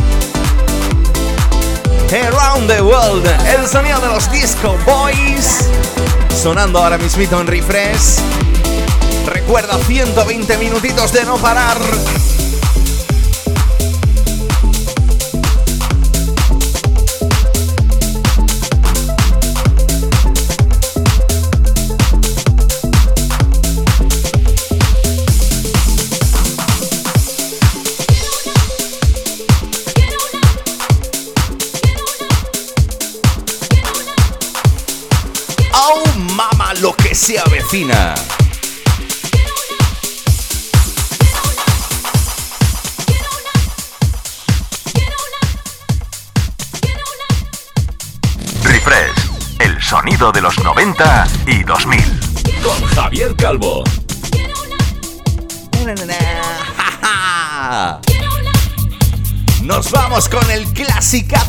Around 2.15 2.69
the 2.69 2.81
World, 2.81 3.27
el 3.47 3.67
sonido 3.67 3.99
de 4.01 4.07
los 4.07 4.31
Disco 4.31 4.77
Boys. 4.87 5.69
Sonando 6.41 6.79
ahora 6.79 6.99
mismito 6.99 7.41
en 7.41 7.47
refresh. 7.47 8.21
Recuerda 9.27 9.79
120 9.79 10.59
minutitos 10.59 11.13
de 11.13 11.25
no 11.25 11.39
parar. 11.39 11.79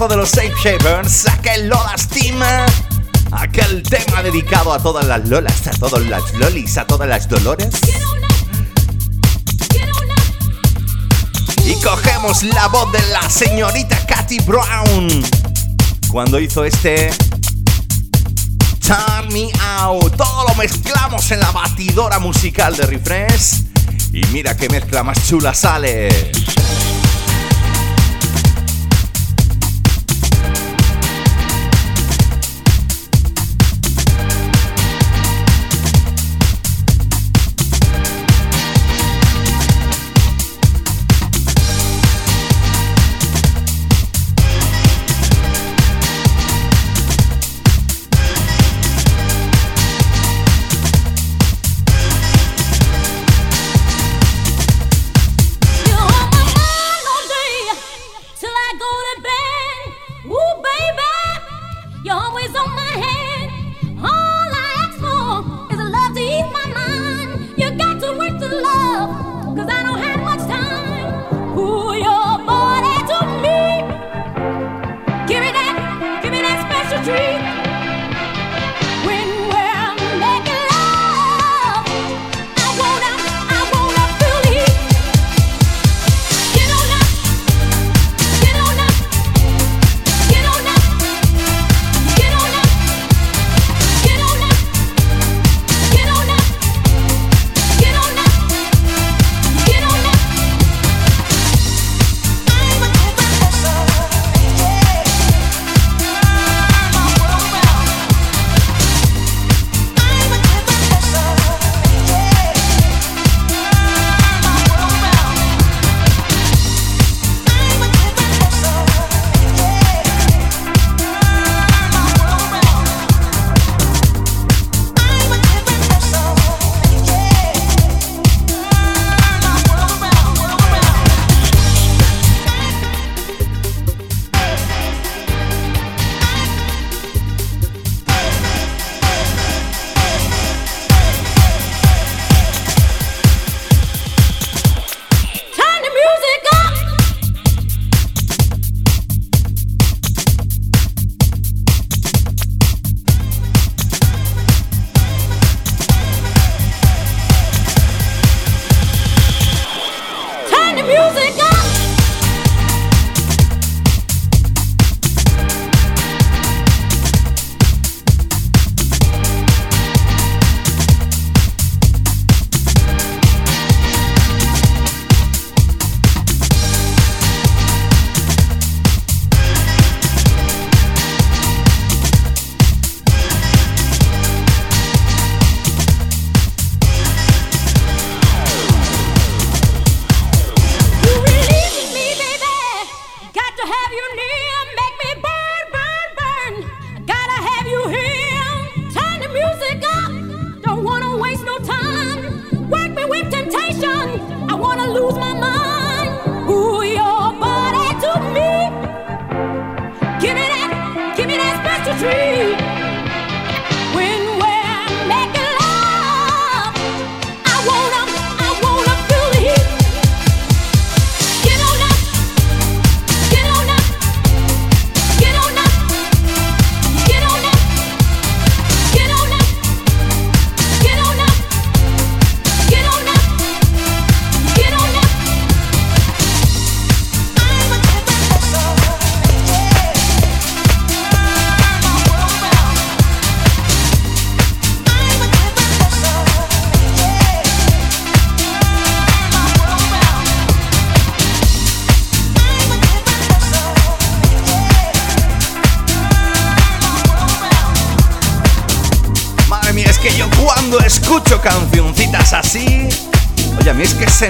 De 0.07 0.17
los 0.17 0.29
Safe 0.29 0.53
Shapers, 0.63 1.27
aquel 1.27 1.67
Lola 1.67 1.95
Steam, 1.97 2.39
aquel 3.31 3.81
tema 3.81 4.21
dedicado 4.21 4.71
a 4.71 4.79
todas 4.79 5.05
las 5.05 5.27
Lolas, 5.27 5.65
a 5.67 5.71
todas 5.71 6.05
las 6.05 6.33
Lolis, 6.35 6.77
a 6.77 6.85
todas 6.85 7.07
las 7.07 7.27
Dolores. 7.27 7.69
Y 11.65 11.73
cogemos 11.81 12.43
la 12.43 12.67
voz 12.67 12.91
de 12.91 13.01
la 13.11 13.27
señorita 13.29 13.97
Katy 14.05 14.39
Brown 14.41 15.23
cuando 16.09 16.39
hizo 16.39 16.65
este 16.65 17.09
Turn 18.85 19.33
Me 19.33 19.49
Out. 19.79 20.15
Todo 20.17 20.47
lo 20.47 20.55
mezclamos 20.55 21.31
en 21.31 21.39
la 21.39 21.51
batidora 21.51 22.19
musical 22.19 22.75
de 22.75 22.85
Refresh. 22.85 23.63
Y 24.13 24.23
mira 24.27 24.55
qué 24.55 24.69
mezcla 24.69 25.03
más 25.03 25.27
chula 25.27 25.53
sale. 25.53 26.31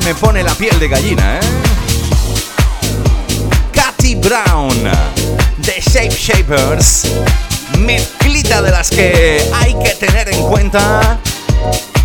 Me 0.06 0.14
pone 0.14 0.44
la 0.44 0.54
piel 0.54 0.78
de 0.80 0.88
gallina, 0.88 1.38
¿eh? 1.38 1.40
Katy 3.72 4.14
Brown, 4.16 4.70
The 5.64 5.82
Shape 5.82 6.16
Shapers, 6.16 7.08
mezclita 7.80 8.62
de 8.62 8.70
las 8.70 8.92
que 8.92 9.44
hay 9.56 9.74
que 9.84 9.90
tener 9.96 10.32
en 10.32 10.44
cuenta. 10.44 11.18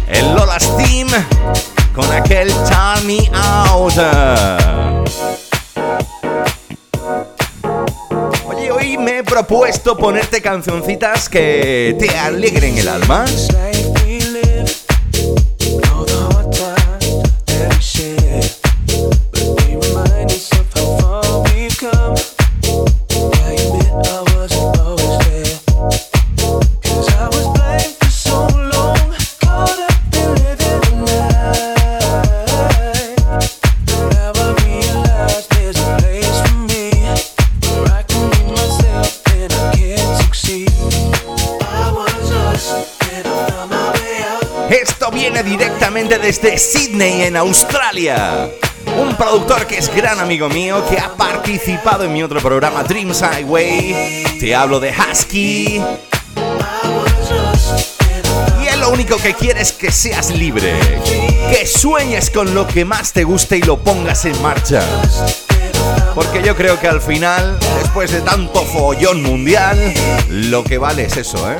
El 0.08 0.34
Lola's 0.34 0.74
Team 0.78 1.08
con 1.94 2.10
aquel 2.10 2.50
Turn 2.50 3.06
Me 3.06 3.30
Out. 3.34 3.92
Oye, 8.46 8.72
hoy 8.72 8.96
me 8.96 9.18
he 9.18 9.24
propuesto 9.24 9.98
ponerte 9.98 10.40
cancioncitas 10.40 11.28
que 11.28 11.94
te 11.98 12.18
alegren 12.18 12.78
el 12.78 12.88
alma. 12.88 13.26
Viene 45.20 45.42
directamente 45.42 46.18
desde 46.18 46.56
Sydney, 46.56 47.24
en 47.24 47.36
Australia. 47.36 48.48
Un 48.98 49.14
productor 49.16 49.66
que 49.66 49.76
es 49.76 49.94
gran 49.94 50.18
amigo 50.18 50.48
mío, 50.48 50.82
que 50.88 50.98
ha 50.98 51.14
participado 51.14 52.04
en 52.04 52.14
mi 52.14 52.22
otro 52.22 52.40
programa 52.40 52.82
Dreams 52.84 53.20
Highway. 53.20 54.24
Te 54.40 54.54
hablo 54.54 54.80
de 54.80 54.90
Husky. 54.90 55.82
Y 58.62 58.66
él 58.66 58.80
lo 58.80 58.88
único 58.88 59.18
que 59.18 59.34
quiere 59.34 59.60
es 59.60 59.72
que 59.72 59.92
seas 59.92 60.30
libre. 60.30 60.72
Que 61.50 61.66
sueñes 61.66 62.30
con 62.30 62.54
lo 62.54 62.66
que 62.66 62.86
más 62.86 63.12
te 63.12 63.24
guste 63.24 63.58
y 63.58 63.62
lo 63.62 63.78
pongas 63.78 64.24
en 64.24 64.40
marcha. 64.40 64.82
Porque 66.14 66.42
yo 66.42 66.56
creo 66.56 66.80
que 66.80 66.88
al 66.88 67.02
final, 67.02 67.58
después 67.82 68.10
de 68.10 68.22
tanto 68.22 68.64
follón 68.64 69.22
mundial, 69.22 69.92
lo 70.30 70.64
que 70.64 70.78
vale 70.78 71.04
es 71.04 71.18
eso, 71.18 71.52
¿eh? 71.52 71.58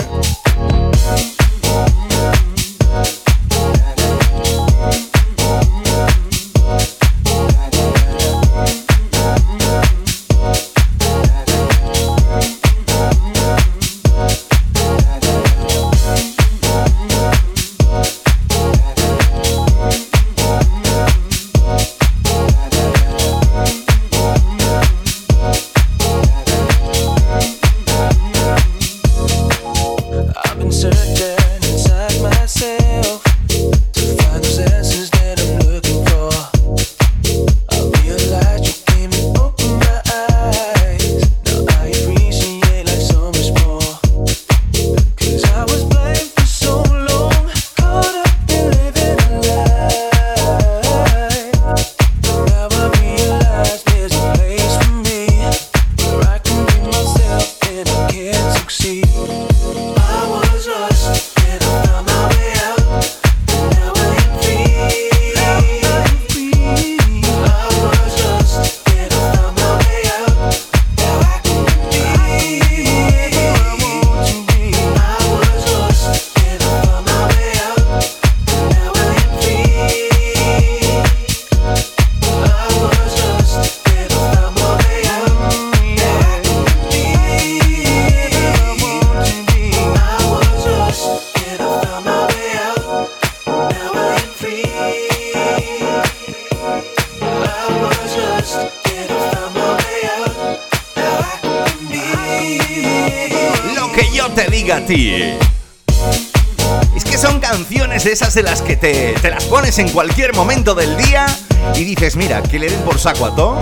Pones 109.51 109.80
en 109.80 109.88
cualquier 109.88 110.32
momento 110.32 110.76
del 110.76 110.96
día 110.96 111.26
y 111.74 111.82
dices, 111.82 112.14
mira, 112.14 112.40
que 112.40 112.57
le 112.57 112.70
den 112.70 112.80
por 112.82 113.01
saco 113.01 113.26
a 113.26 113.34
todo. 113.34 113.59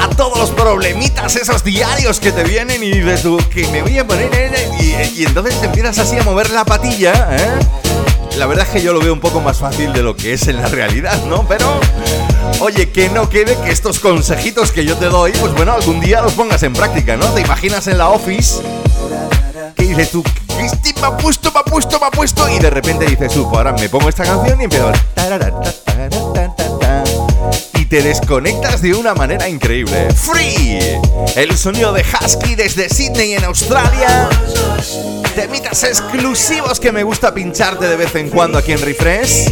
A 0.00 0.08
todos 0.10 0.38
los 0.38 0.50
problemitas, 0.50 1.34
esos 1.34 1.64
diarios 1.64 2.20
que 2.20 2.30
te 2.30 2.44
vienen 2.44 2.80
y 2.84 2.92
dices 2.92 3.22
tú, 3.22 3.40
que 3.52 3.66
me 3.66 3.82
voy 3.82 3.98
a 3.98 4.06
poner 4.06 4.32
en 4.32 4.54
el-". 4.54 5.18
y, 5.18 5.24
entonces 5.24 5.60
te 5.60 5.66
empiezas 5.66 5.98
así 5.98 6.16
a 6.16 6.22
mover 6.22 6.50
la 6.50 6.64
patilla, 6.64 7.36
¿eh? 7.36 7.50
La 8.38 8.46
verdad 8.46 8.64
es 8.64 8.72
que 8.72 8.80
yo 8.80 8.92
lo 8.92 9.00
veo 9.00 9.12
un 9.12 9.20
poco 9.20 9.40
más 9.40 9.58
fácil 9.58 9.92
de 9.92 10.04
lo 10.04 10.14
que 10.14 10.34
es 10.34 10.46
en 10.46 10.62
la 10.62 10.68
realidad, 10.68 11.20
¿no? 11.24 11.44
Pero, 11.48 11.80
oye, 12.60 12.90
que 12.90 13.08
no 13.08 13.28
quede 13.28 13.56
que 13.56 13.72
estos 13.72 13.98
consejitos 13.98 14.70
que 14.70 14.84
yo 14.84 14.96
te 14.96 15.06
doy, 15.06 15.32
pues 15.32 15.52
bueno, 15.54 15.72
algún 15.72 15.98
día 15.98 16.22
los 16.22 16.34
pongas 16.34 16.62
en 16.62 16.74
práctica, 16.74 17.16
¿no? 17.16 17.26
Te 17.32 17.40
imaginas 17.40 17.88
en 17.88 17.98
la 17.98 18.08
office 18.10 18.62
que 19.74 19.84
dices 19.84 20.10
tú, 20.10 20.22
Cristi 20.56 20.94
me 21.00 21.06
ha 21.08 21.16
puesto, 21.16 21.51
puesto, 21.72 21.98
me 21.98 22.06
ha 22.06 22.10
puesto, 22.10 22.46
y 22.50 22.58
de 22.58 22.68
repente 22.68 23.06
dices 23.06 23.32
pues 23.32 23.46
ahora 23.46 23.72
me 23.72 23.88
pongo 23.88 24.10
esta 24.10 24.24
canción 24.24 24.60
y 24.60 24.64
empiezo. 24.64 24.92
Y 27.78 27.86
te 27.86 28.02
desconectas 28.02 28.82
de 28.82 28.92
una 28.92 29.14
manera 29.14 29.48
increíble. 29.48 30.08
Free, 30.14 31.00
el 31.34 31.56
sonido 31.56 31.94
de 31.94 32.02
Husky 32.04 32.56
desde 32.56 32.90
Sydney 32.90 33.32
en 33.32 33.44
Australia. 33.44 34.28
Temitas 35.34 35.84
exclusivos 35.84 36.78
que 36.78 36.92
me 36.92 37.04
gusta 37.04 37.32
pincharte 37.32 37.88
de 37.88 37.96
vez 37.96 38.14
en 38.16 38.28
cuando 38.28 38.58
aquí 38.58 38.72
en 38.72 38.82
Refresh, 38.82 39.50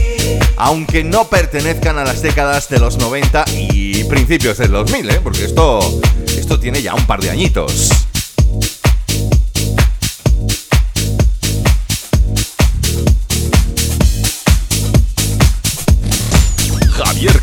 aunque 0.59 1.03
no 1.03 1.27
pertenezcan 1.27 1.97
a 1.97 2.05
las 2.05 2.21
décadas 2.21 2.69
de 2.69 2.81
los 2.81 2.99
90 2.99 3.47
y 3.71 4.05
principios 4.05 4.59
del 4.59 4.73
2000, 4.73 5.09
¿eh? 5.09 5.21
porque 5.23 5.47
esto 5.47 5.81
Esto 6.27 6.61
tiene 6.61 6.83
ya 6.83 6.95
un 6.95 7.07
par 7.07 7.23
de 7.23 7.31
añitos. 7.31 8.10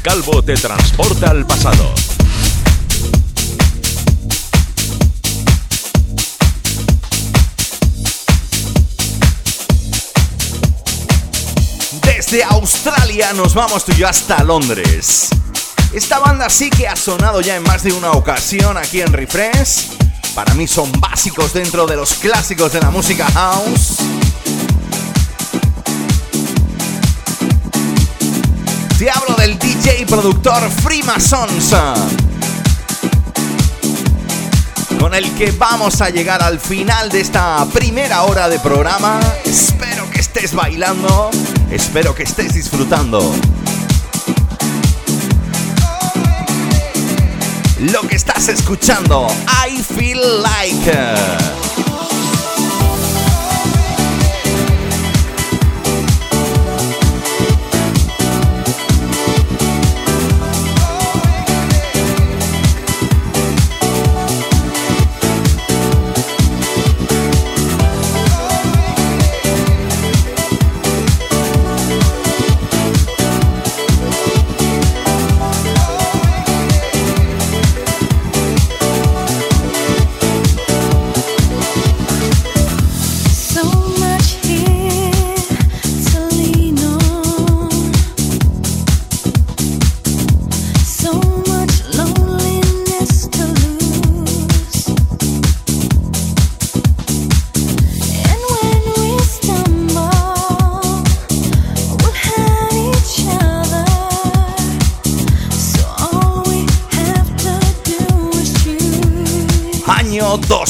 Calvo 0.07 0.41
te 0.41 0.53
transporta 0.53 1.31
al 1.31 1.45
pasado. 1.45 1.93
Desde 12.03 12.41
Australia 12.45 13.33
nos 13.33 13.53
vamos 13.53 13.83
tú 13.83 13.91
y 13.91 13.95
yo 13.95 14.07
hasta 14.07 14.41
Londres. 14.45 15.27
Esta 15.91 16.19
banda 16.19 16.49
sí 16.49 16.69
que 16.69 16.87
ha 16.87 16.95
sonado 16.95 17.41
ya 17.41 17.57
en 17.57 17.63
más 17.63 17.83
de 17.83 17.91
una 17.91 18.11
ocasión 18.11 18.77
aquí 18.77 19.01
en 19.01 19.11
Refresh. 19.11 19.89
Para 20.33 20.53
mí 20.53 20.67
son 20.67 20.89
básicos 21.01 21.51
dentro 21.51 21.85
de 21.85 21.97
los 21.97 22.13
clásicos 22.13 22.71
de 22.71 22.79
la 22.79 22.91
música 22.91 23.25
house. 23.33 23.97
Te 28.97 29.11
hablo 29.11 29.35
del 29.35 29.59
Y 29.99 30.05
productor 30.05 30.69
Freemasons. 30.69 31.75
Con 34.99 35.15
el 35.15 35.33
que 35.33 35.51
vamos 35.51 36.01
a 36.01 36.09
llegar 36.09 36.43
al 36.43 36.59
final 36.59 37.09
de 37.09 37.21
esta 37.21 37.65
primera 37.73 38.23
hora 38.23 38.47
de 38.47 38.59
programa. 38.59 39.19
Espero 39.43 40.09
que 40.11 40.19
estés 40.19 40.53
bailando. 40.53 41.31
Espero 41.71 42.13
que 42.13 42.23
estés 42.23 42.53
disfrutando. 42.53 43.33
Lo 47.79 48.01
que 48.01 48.15
estás 48.15 48.49
escuchando, 48.49 49.27
I 49.67 49.81
Feel 49.81 50.43
Like. 50.43 51.66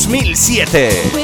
2007. 0.08 1.17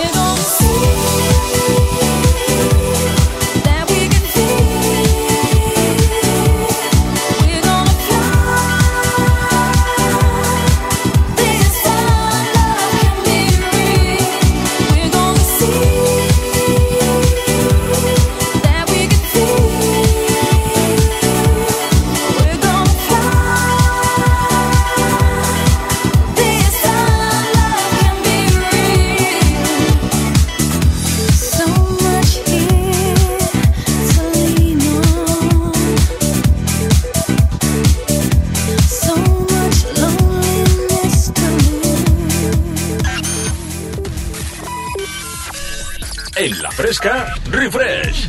En 46.36 46.64
la 46.64 46.72
fresca, 46.72 47.36
refresh. 47.52 48.28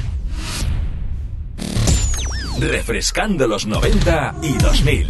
Refrescando 2.59 3.47
los 3.47 3.65
90 3.65 4.35
y 4.43 4.53
2000. 4.59 5.07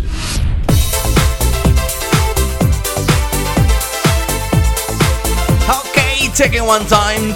Ok, 5.69 5.99
it 6.55 6.63
one 6.63 6.85
time. 6.85 7.35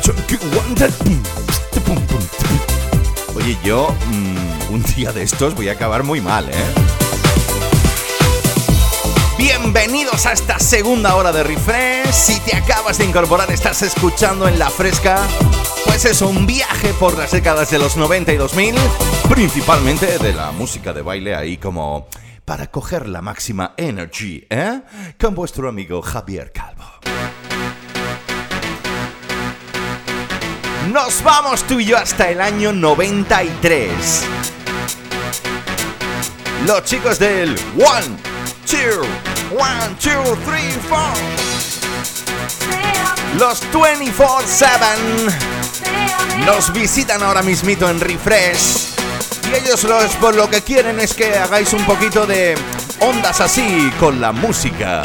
Oye, 3.35 3.59
yo 3.65 3.93
mm, 4.13 4.73
un 4.73 4.83
día 4.95 5.13
de 5.13 5.25
estos 5.25 5.57
voy 5.57 5.69
a 5.71 5.73
acabar 5.73 6.05
muy 6.05 6.21
mal, 6.21 6.49
¿eh? 6.49 6.97
Bienvenidos 9.91 10.26
a 10.26 10.32
esta 10.32 10.59
segunda 10.59 11.14
hora 11.16 11.32
de 11.32 11.43
refresh. 11.43 12.12
Si 12.12 12.39
te 12.41 12.55
acabas 12.55 12.99
de 12.99 13.07
incorporar, 13.07 13.51
estás 13.51 13.80
escuchando 13.80 14.47
en 14.47 14.59
la 14.59 14.68
fresca. 14.68 15.26
Pues 15.86 16.05
es 16.05 16.20
un 16.20 16.47
viaje 16.47 16.93
por 17.01 17.16
las 17.16 17.30
décadas 17.30 17.70
de 17.70 17.78
los 17.78 17.97
90 17.97 18.34
y 18.34 18.36
2000, 18.36 18.74
principalmente 19.30 20.18
de 20.18 20.34
la 20.34 20.53
música 20.53 20.93
de 20.93 21.01
baile 21.01 21.34
ahí 21.34 21.57
como 21.57 22.07
para 22.45 22.66
coger 22.66 23.09
la 23.09 23.22
máxima 23.22 23.72
energy, 23.78 24.47
¿eh? 24.51 24.82
Con 25.18 25.34
vuestro 25.34 25.70
amigo 25.70 26.03
Javier 26.03 26.53
Calvo. 26.53 26.84
Nos 30.93 31.22
vamos 31.22 31.62
tú 31.62 31.80
y 31.80 31.86
yo 31.86 31.97
hasta 31.97 32.28
el 32.28 32.43
año 32.43 32.74
93. 32.74 33.95
Los 36.66 36.84
chicos 36.84 37.18
del 37.18 37.59
One, 37.78 38.18
Two, 38.66 39.07
One, 39.51 39.96
Two, 39.99 40.36
Three, 40.44 40.72
Four. 40.88 41.12
Los 43.38 43.62
24-7 43.72 44.74
nos 46.44 46.72
visitan 46.72 47.22
ahora 47.22 47.42
mismito 47.42 47.88
en 47.88 47.99
Refresh. 47.99 48.88
Y 49.51 49.55
ellos 49.55 49.84
los, 49.84 50.14
por 50.16 50.34
lo 50.34 50.51
que 50.51 50.61
quieren 50.61 51.01
es 51.01 51.14
que 51.14 51.34
hagáis 51.38 51.72
un 51.72 51.84
poquito 51.86 52.26
de 52.26 52.57
ondas 53.01 53.40
así 53.40 53.90
con 53.99 54.20
la 54.20 54.32
música. 54.32 55.03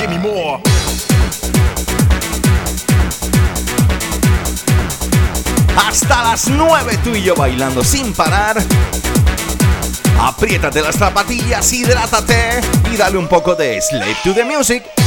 Hasta 5.77 6.23
las 6.23 6.49
9 6.49 6.99
tú 7.03 7.15
y 7.15 7.21
yo 7.23 7.35
bailando 7.35 7.83
sin 7.83 8.13
parar. 8.13 8.61
Apriétate 10.19 10.81
las 10.81 10.95
zapatillas, 10.95 11.73
hidrátate 11.73 12.61
y 12.91 12.97
dale 12.97 13.17
un 13.17 13.27
poco 13.27 13.55
de 13.55 13.81
Slave 13.81 14.15
to 14.23 14.33
the 14.33 14.43
Music. 14.43 15.02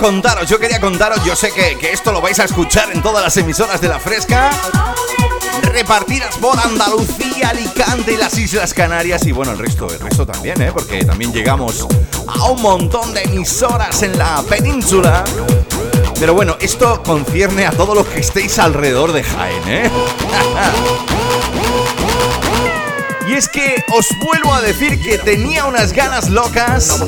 Contaros, 0.00 0.48
yo 0.48 0.58
quería 0.58 0.80
contaros, 0.80 1.22
yo 1.24 1.36
sé 1.36 1.52
que, 1.52 1.76
que 1.78 1.92
esto 1.92 2.10
lo 2.10 2.22
vais 2.22 2.40
a 2.40 2.44
escuchar 2.44 2.90
en 2.90 3.02
todas 3.02 3.22
las 3.22 3.36
emisoras 3.36 3.82
de 3.82 3.88
la 3.88 4.00
fresca, 4.00 4.50
repartidas 5.62 6.36
por 6.38 6.58
Andalucía, 6.58 7.50
Alicante 7.50 8.14
y 8.14 8.16
las 8.16 8.36
Islas 8.38 8.72
Canarias 8.72 9.26
y 9.26 9.32
bueno, 9.32 9.52
el 9.52 9.58
resto, 9.58 9.88
el 9.90 10.00
resto 10.00 10.24
también, 10.24 10.60
¿eh? 10.62 10.70
porque 10.72 11.04
también 11.04 11.34
llegamos 11.34 11.86
a 12.26 12.50
un 12.50 12.62
montón 12.62 13.12
de 13.12 13.22
emisoras 13.24 14.02
en 14.02 14.16
la 14.16 14.42
península. 14.48 15.22
Pero 16.18 16.32
bueno, 16.32 16.56
esto 16.60 17.02
concierne 17.02 17.66
a 17.66 17.70
todos 17.70 17.94
los 17.94 18.06
que 18.06 18.20
estéis 18.20 18.58
alrededor 18.58 19.12
de 19.12 19.22
Jaén, 19.22 19.62
¿eh? 19.68 19.90
Es 23.40 23.48
que 23.48 23.82
os 23.96 24.06
vuelvo 24.18 24.52
a 24.52 24.60
decir 24.60 25.00
que 25.00 25.16
tenía 25.16 25.64
unas 25.64 25.94
ganas 25.94 26.28
locas 26.28 27.02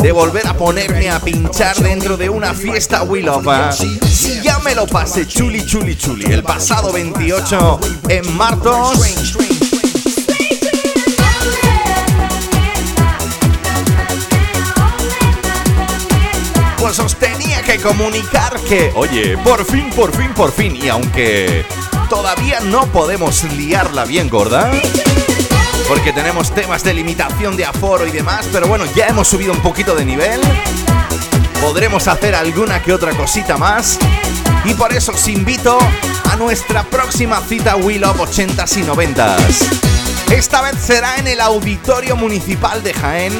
de 0.00 0.12
volver 0.12 0.46
a 0.46 0.54
ponerme 0.54 1.10
a 1.10 1.18
pinchar 1.18 1.76
dentro 1.78 2.16
de 2.16 2.30
una 2.30 2.54
fiesta 2.54 3.02
Willopa. 3.02 3.72
Si 3.72 4.40
ya 4.42 4.60
me 4.60 4.76
lo 4.76 4.86
pasé 4.86 5.26
chuli 5.26 5.66
chuli 5.66 5.96
chuli 5.96 6.32
el 6.32 6.44
pasado 6.44 6.92
28 6.92 7.80
en 8.10 8.32
Martos. 8.36 8.96
Pues 16.78 16.98
os 17.00 17.16
tenía 17.16 17.60
que 17.62 17.80
comunicar 17.80 18.54
que, 18.68 18.92
oye, 18.94 19.36
por 19.38 19.64
fin, 19.64 19.90
por 19.90 20.16
fin, 20.16 20.32
por 20.32 20.52
fin, 20.52 20.76
y 20.76 20.88
aunque 20.88 21.66
todavía 22.08 22.60
no 22.60 22.86
podemos 22.92 23.42
liarla 23.42 24.04
bien 24.04 24.28
gorda, 24.28 24.70
porque 25.88 26.12
tenemos 26.12 26.54
temas 26.54 26.82
de 26.84 26.94
limitación 26.94 27.56
de 27.56 27.64
aforo 27.64 28.06
y 28.06 28.10
demás, 28.10 28.48
pero 28.52 28.66
bueno, 28.66 28.84
ya 28.94 29.06
hemos 29.06 29.28
subido 29.28 29.52
un 29.52 29.60
poquito 29.60 29.94
de 29.94 30.04
nivel. 30.04 30.40
Podremos 31.60 32.08
hacer 32.08 32.34
alguna 32.34 32.82
que 32.82 32.92
otra 32.92 33.12
cosita 33.12 33.56
más. 33.56 33.98
Y 34.64 34.74
por 34.74 34.92
eso 34.92 35.12
os 35.12 35.28
invito 35.28 35.78
a 36.30 36.36
nuestra 36.36 36.84
próxima 36.84 37.40
cita 37.40 37.76
Will 37.76 38.04
of 38.04 38.18
80s 38.20 38.78
y 38.78 38.82
90s. 38.84 40.32
Esta 40.32 40.62
vez 40.62 40.76
será 40.80 41.16
en 41.18 41.26
el 41.26 41.40
Auditorio 41.40 42.16
Municipal 42.16 42.82
de 42.82 42.94
Jaén. 42.94 43.32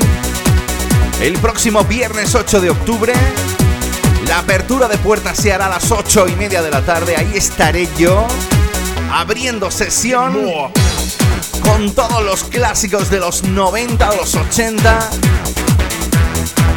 El 1.20 1.34
próximo 1.38 1.84
viernes 1.84 2.34
8 2.34 2.60
de 2.60 2.70
octubre. 2.70 3.12
La 4.26 4.38
apertura 4.38 4.88
de 4.88 4.98
puertas 4.98 5.36
se 5.36 5.52
hará 5.52 5.66
a 5.66 5.70
las 5.70 5.90
8 5.90 6.28
y 6.28 6.36
media 6.36 6.62
de 6.62 6.70
la 6.70 6.82
tarde. 6.82 7.16
Ahí 7.16 7.32
estaré 7.34 7.88
yo 7.98 8.26
abriendo 9.12 9.70
sesión 9.70 10.36
con 11.64 11.90
todos 11.94 12.22
los 12.24 12.44
clásicos 12.44 13.10
de 13.10 13.18
los 13.18 13.44
90, 13.44 14.16
los 14.16 14.34
80, 14.34 15.10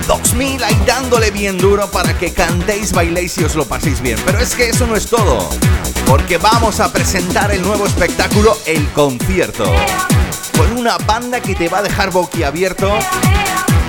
2000, 0.08 0.64
ahí 0.64 0.84
dándole 0.86 1.32
bien 1.32 1.58
duro 1.58 1.90
para 1.92 2.18
que 2.18 2.32
cantéis, 2.34 2.92
bailéis 2.92 3.38
y 3.38 3.44
os 3.44 3.56
lo 3.56 3.66
paséis 3.66 4.02
bien. 4.02 4.18
Pero 4.26 4.40
es 4.40 4.56
que 4.56 4.70
eso 4.70 4.88
no 4.88 4.96
es 4.96 5.08
todo, 5.08 5.50
porque 6.08 6.38
vamos 6.38 6.80
a 6.80 6.92
presentar 6.92 7.52
el 7.52 7.62
nuevo 7.62 7.86
espectáculo 7.86 8.58
El 8.66 8.88
Concierto, 8.92 9.66
con 10.58 10.78
una 10.78 10.98
banda 10.98 11.40
que 11.42 11.56
te 11.56 11.68
va 11.70 11.80
a 11.80 11.84
dejar 11.84 12.12
boquiabierto, 12.12 12.92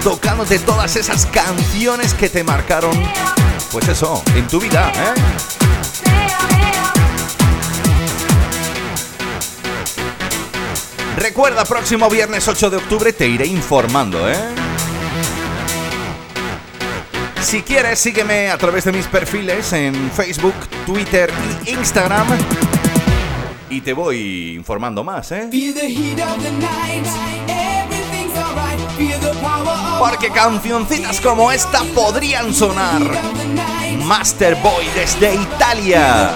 tocándote 0.02 0.58
todas 0.58 0.96
esas 0.96 1.26
canciones 1.26 2.14
que 2.14 2.28
te 2.28 2.44
marcaron, 2.44 2.92
pues 3.72 3.88
eso, 3.88 4.22
en 4.34 4.46
tu 4.46 4.60
vida, 4.60 4.92
¿eh? 4.94 6.05
Recuerda, 11.26 11.64
próximo 11.64 12.08
viernes 12.08 12.46
8 12.46 12.70
de 12.70 12.76
octubre 12.76 13.12
te 13.12 13.26
iré 13.26 13.46
informando, 13.46 14.30
¿eh? 14.30 14.36
Si 17.42 17.62
quieres, 17.62 17.98
sígueme 17.98 18.48
a 18.48 18.56
través 18.56 18.84
de 18.84 18.92
mis 18.92 19.06
perfiles 19.06 19.72
en 19.72 20.08
Facebook, 20.12 20.54
Twitter 20.86 21.28
y 21.64 21.70
Instagram. 21.70 22.28
Y 23.68 23.80
te 23.80 23.92
voy 23.92 24.54
informando 24.54 25.02
más, 25.02 25.32
¿eh? 25.32 25.50
Porque 29.98 30.30
cancioncitas 30.30 31.20
como 31.20 31.50
esta 31.50 31.82
podrían 31.92 32.54
sonar. 32.54 33.02
Master 34.04 34.54
Boy 34.62 34.86
desde 34.94 35.34
Italia. 35.34 36.30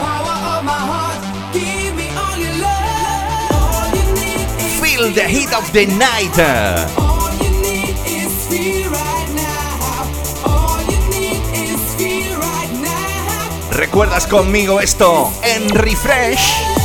The 5.14 5.26
heat 5.26 5.52
of 5.52 5.72
the 5.72 5.86
night. 5.86 6.36
¿Recuerdas 13.72 14.26
conmigo 14.26 14.80
esto 14.80 15.32
en 15.42 15.68
Refresh? 15.70 16.79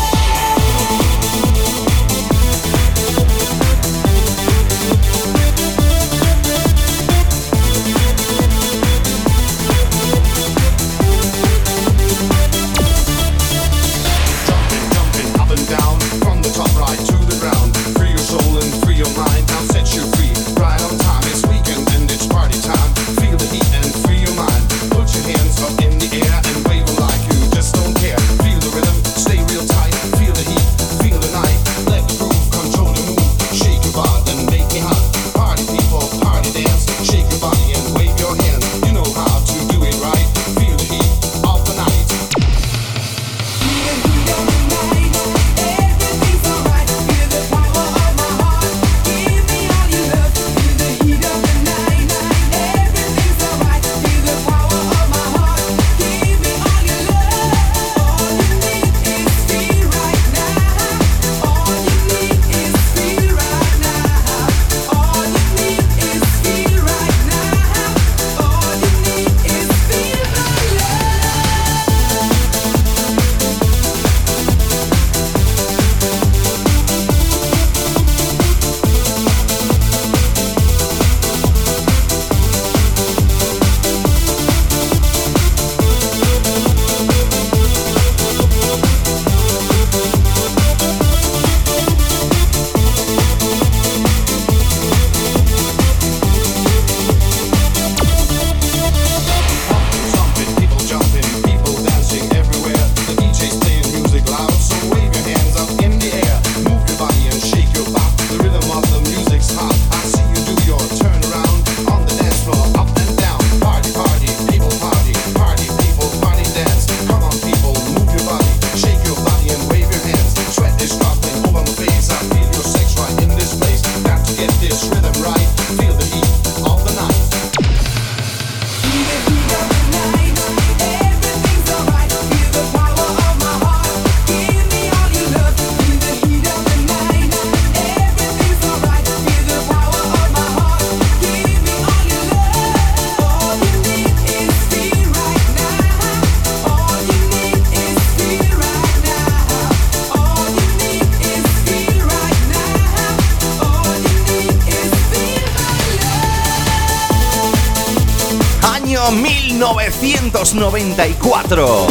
1994 160.53 161.87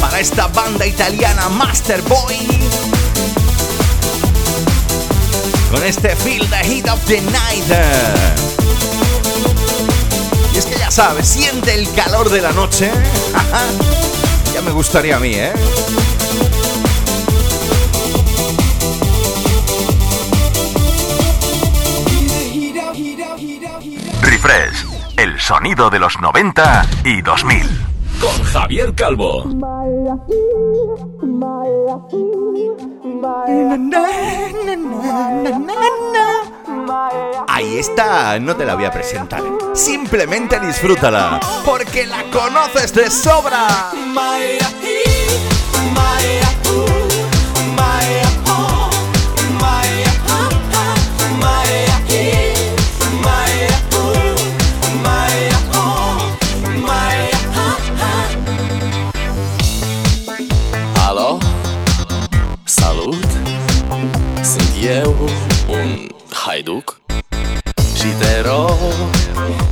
para 0.00 0.18
esta 0.18 0.48
banda 0.48 0.84
italiana 0.84 1.48
Masterboy. 1.50 2.36
Con 5.70 5.84
este 5.84 6.16
Feel 6.16 6.48
the 6.48 6.64
Heat 6.64 6.88
of 6.88 6.98
the 7.06 7.20
Night. 7.20 7.64
Y 10.52 10.58
es 10.58 10.66
que 10.66 10.76
ya 10.78 10.90
sabes, 10.90 11.28
siente 11.28 11.74
el 11.74 11.88
calor 11.92 12.28
de 12.28 12.40
la 12.40 12.50
noche. 12.52 12.90
ya 14.54 14.62
me 14.62 14.72
gustaría 14.72 15.16
a 15.16 15.20
mí, 15.20 15.34
¿eh? 15.34 15.52
Refresh, 24.22 24.86
el 25.16 25.40
sonido 25.40 25.88
de 25.88 26.00
los 26.00 26.18
90 26.20 26.86
y 27.04 27.22
2000. 27.22 27.91
Con 28.22 28.42
Javier 28.44 28.94
Calvo. 28.94 29.42
Ahí 37.48 37.78
está, 37.78 38.38
no 38.38 38.54
te 38.54 38.64
la 38.64 38.76
voy 38.76 38.84
a 38.84 38.92
presentar. 38.92 39.42
Simplemente 39.74 40.60
disfrútala, 40.60 41.40
porque 41.64 42.06
la 42.06 42.22
conoces 42.30 42.94
de 42.94 43.10
sobra. 43.10 43.90
Haiduc 66.64 67.00
Și 67.94 68.06
te 68.18 68.40
rog, 68.48 68.78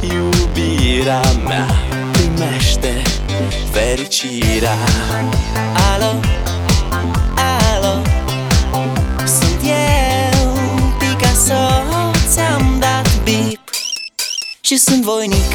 iubirea 0.01 1.23
mea 1.47 1.67
Primește 2.13 3.03
fericirea. 3.73 4.77
Alo, 5.93 6.21
alo 7.35 8.03
Sunt 9.25 9.61
eu, 9.63 10.53
Picasso 10.99 11.83
Ți-am 12.29 12.77
dat 12.79 13.23
bip. 13.23 13.61
Și 14.61 14.77
sunt 14.77 15.03
voinic 15.03 15.53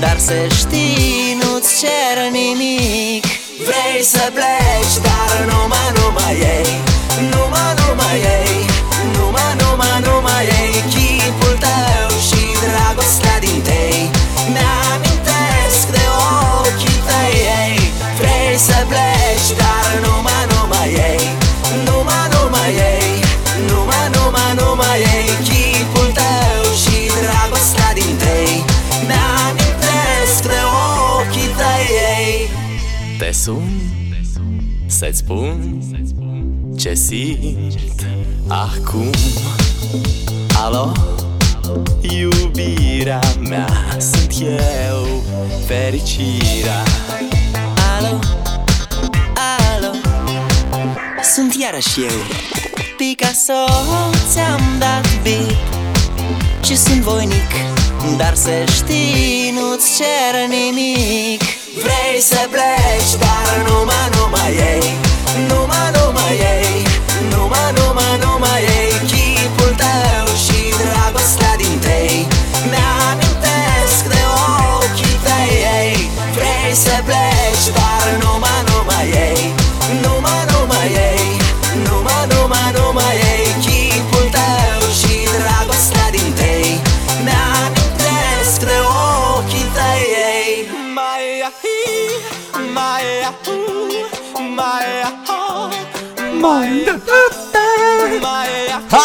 Dar 0.00 0.18
să 0.18 0.34
știi, 0.56 1.40
nu-ți 1.42 1.80
cer 1.80 2.30
nimic. 2.30 3.24
Vrei 3.66 4.02
să 4.02 4.30
pleci, 4.32 4.96
dar 5.02 5.44
numai, 5.52 5.92
numai 5.94 6.34
ei 6.34 6.80
Numai, 7.30 7.74
numai 7.86 8.16
ei 8.16 8.71
Numai, 9.42 9.54
numai, 9.62 9.96
numai 10.06 10.44
ei 10.58 10.74
Chipul 10.92 11.54
tău 11.64 12.08
și 12.26 12.42
dragostea 12.64 13.36
din 13.44 13.58
tei. 13.68 14.00
Mi-amintesc 14.54 15.84
de 15.96 16.04
ochii 16.58 17.00
tăi 17.08 17.34
ei. 17.60 17.78
Vrei 18.18 18.54
să 18.66 18.78
pleci, 18.90 19.50
dar 19.60 19.90
numai, 20.04 20.42
numai 20.52 20.88
ei. 21.08 21.24
Numai, 21.86 22.24
numai 22.34 22.70
ei. 22.92 23.10
Numai, 23.68 24.06
numai, 24.16 24.50
numai 24.60 24.98
ei 25.14 25.30
Chipul 25.46 26.08
tău 26.18 26.62
și 26.82 26.96
dragostea 27.24 27.90
din 27.98 28.14
tei. 28.22 28.54
Mi-amintesc 29.08 30.40
de 30.52 30.60
ochii 31.16 31.50
tăi 31.60 31.86
ei. 32.16 32.34
Te 33.20 33.30
sun 33.42 33.66
să-ți 34.86 35.18
spun 35.18 35.82
ce 36.82 36.94
simt 36.94 38.04
acum. 38.48 39.10
Alo, 40.64 40.92
iubirea 42.00 43.20
mea 43.48 43.68
Sunt 43.98 44.34
eu, 44.40 45.22
fericirea. 45.66 46.82
Alo, 47.96 48.18
alo? 49.74 49.92
Sunt 51.34 51.54
iarăși 51.54 52.00
eu. 52.00 52.18
Picasso 52.96 53.64
Ți-am 54.30 54.60
dat 54.78 55.22
bip 55.22 55.56
Și 56.64 56.76
sunt 56.76 57.00
voinic 57.00 57.50
Dar 58.16 58.34
să 58.34 58.50
știi 58.74 59.54
Nu-ți 59.54 59.96
cer 59.96 60.48
nimic. 60.48 61.42
Vrei 61.74 62.20
să 62.20 62.48
pleci 62.50 63.20
Dar 63.20 63.66
numai, 63.68 64.08
numai 64.16 64.50
ei 64.50 65.11
Numai, 65.48 65.90
numai 65.96 66.34
ei 66.54 66.86
Numai, 67.30 67.72
numai, 67.78 68.18
numai 68.24 68.62
ei 68.76 68.92
Chipul 69.10 69.74
tău 69.82 70.26
și 70.44 70.60
dragostea 70.80 71.54
din 71.56 71.78
tei 71.78 72.26
Mi-amintesc 72.70 74.02
de 74.12 74.22
ochii 74.76 75.18
tăi 75.24 75.52
ei. 75.80 76.10
Vrei 76.34 76.74
să 76.74 77.02
pleci 77.04 77.31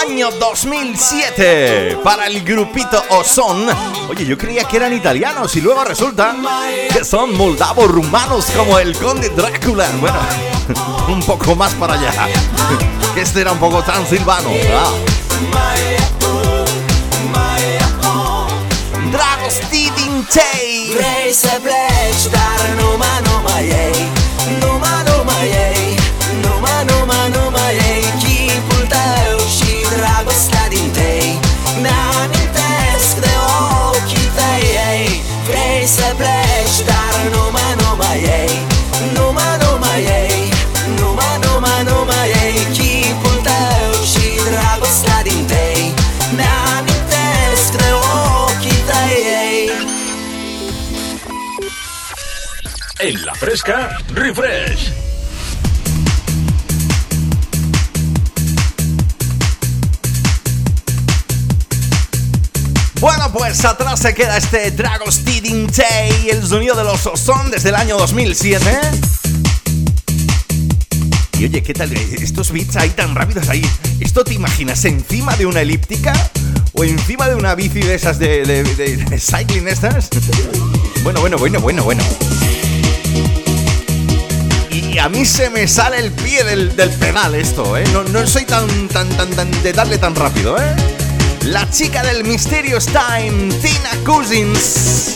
Año 0.02 0.32
2007 0.32 2.00
para 2.04 2.28
el 2.28 2.44
grupito 2.44 3.04
Ozon. 3.10 3.68
Oye, 4.10 4.26
yo 4.26 4.38
creía 4.38 4.64
que 4.66 4.78
eran 4.78 4.94
italianos 4.94 5.56
y 5.56 5.62
luego 5.62 5.84
resulta 5.84 6.36
que 6.92 7.04
son 7.04 7.36
moldavos 7.36 7.90
rumanos 7.90 8.46
como 8.56 8.80
el 8.80 8.98
conde 8.98 9.30
Drácula. 9.30 9.90
Bueno, 10.00 10.18
un 11.08 11.22
poco 11.24 11.56
más 11.56 11.74
para 11.76 11.94
allá. 11.94 12.12
Este 13.16 13.42
era 13.42 13.52
un 13.52 13.60
poco 13.60 13.82
transilvano. 13.82 14.50
Ah. 14.76 14.92
Dragostea 19.12 19.92
din 19.96 20.28
tei 20.30 20.94
Vrei 20.94 21.34
să 21.34 21.60
pleci, 21.64 22.30
dar 22.30 22.58
fresca, 53.40 53.98
refresh. 54.14 54.92
Bueno, 63.00 63.32
pues 63.32 63.64
atrás 63.64 64.00
se 64.00 64.14
queda 64.16 64.38
este 64.38 64.72
Dragostea 64.72 65.42
din 65.42 65.68
tei 65.68 66.30
El 66.32 66.46
sonido 66.48 66.76
de 66.76 66.84
los 66.84 67.06
Ozon 67.06 67.52
desde 67.52 67.70
el 67.70 67.76
año 67.76 67.96
2007 67.98 68.66
Y 71.38 71.46
oye, 71.46 71.62
¿qué 71.62 71.74
tal? 71.76 71.94
Estos 71.94 72.52
beats 72.52 72.76
ahí 72.76 72.90
tan 72.90 73.14
rápidos 73.14 73.50
ahí. 73.50 73.64
¿Esto 74.00 74.24
te 74.24 74.34
imaginas 74.34 74.84
encima 74.86 75.36
de 75.36 75.46
una 75.46 75.62
elíptica? 75.62 76.14
¿O 76.74 76.84
encima 76.84 77.30
de 77.30 77.36
una 77.36 77.54
bici 77.54 77.82
de 77.82 77.94
esas 77.94 78.18
de 78.18 79.20
cycling 79.20 79.68
estas? 79.68 80.10
Bueno, 81.04 81.22
bueno, 81.22 81.38
bueno, 81.38 81.60
bueno, 81.60 81.84
bueno. 81.84 82.04
A 85.00 85.10
mí 85.10 85.26
se 85.26 85.50
me 85.50 85.68
sale 85.68 86.00
el 86.00 86.12
pie 86.12 86.44
del, 86.44 86.76
del 86.76 86.90
pedal 86.90 87.36
esto, 87.36 87.78
¿eh? 87.78 87.84
No, 87.94 88.04
no 88.04 88.26
soy 88.26 88.46
tan, 88.46 88.88
tan, 88.90 89.08
tan, 89.10 89.30
tan 89.30 89.52
de 89.64 89.72
darle 89.72 89.98
tan 89.98 90.16
rápido, 90.16 90.58
¿eh? 90.58 90.76
La 91.44 91.70
chica 91.70 92.04
del 92.04 92.24
Mysterious 92.24 92.88
Time, 92.88 93.54
Tina 93.62 93.92
Cousins. 94.04 95.16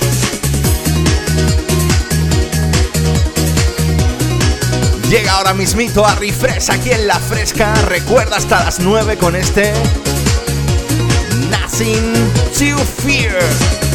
Llega 5.09 5.33
ahora 5.33 5.53
mismito 5.53 6.05
a 6.05 6.15
Refresh 6.15 6.69
aquí 6.71 6.91
en 6.91 7.07
La 7.07 7.19
Fresca. 7.19 7.73
Recuerda 7.87 8.37
hasta 8.37 8.63
las 8.63 8.79
9 8.79 9.17
con 9.17 9.35
este 9.35 9.73
Nothing 11.49 12.13
to 12.57 12.77
Fear. 13.03 13.90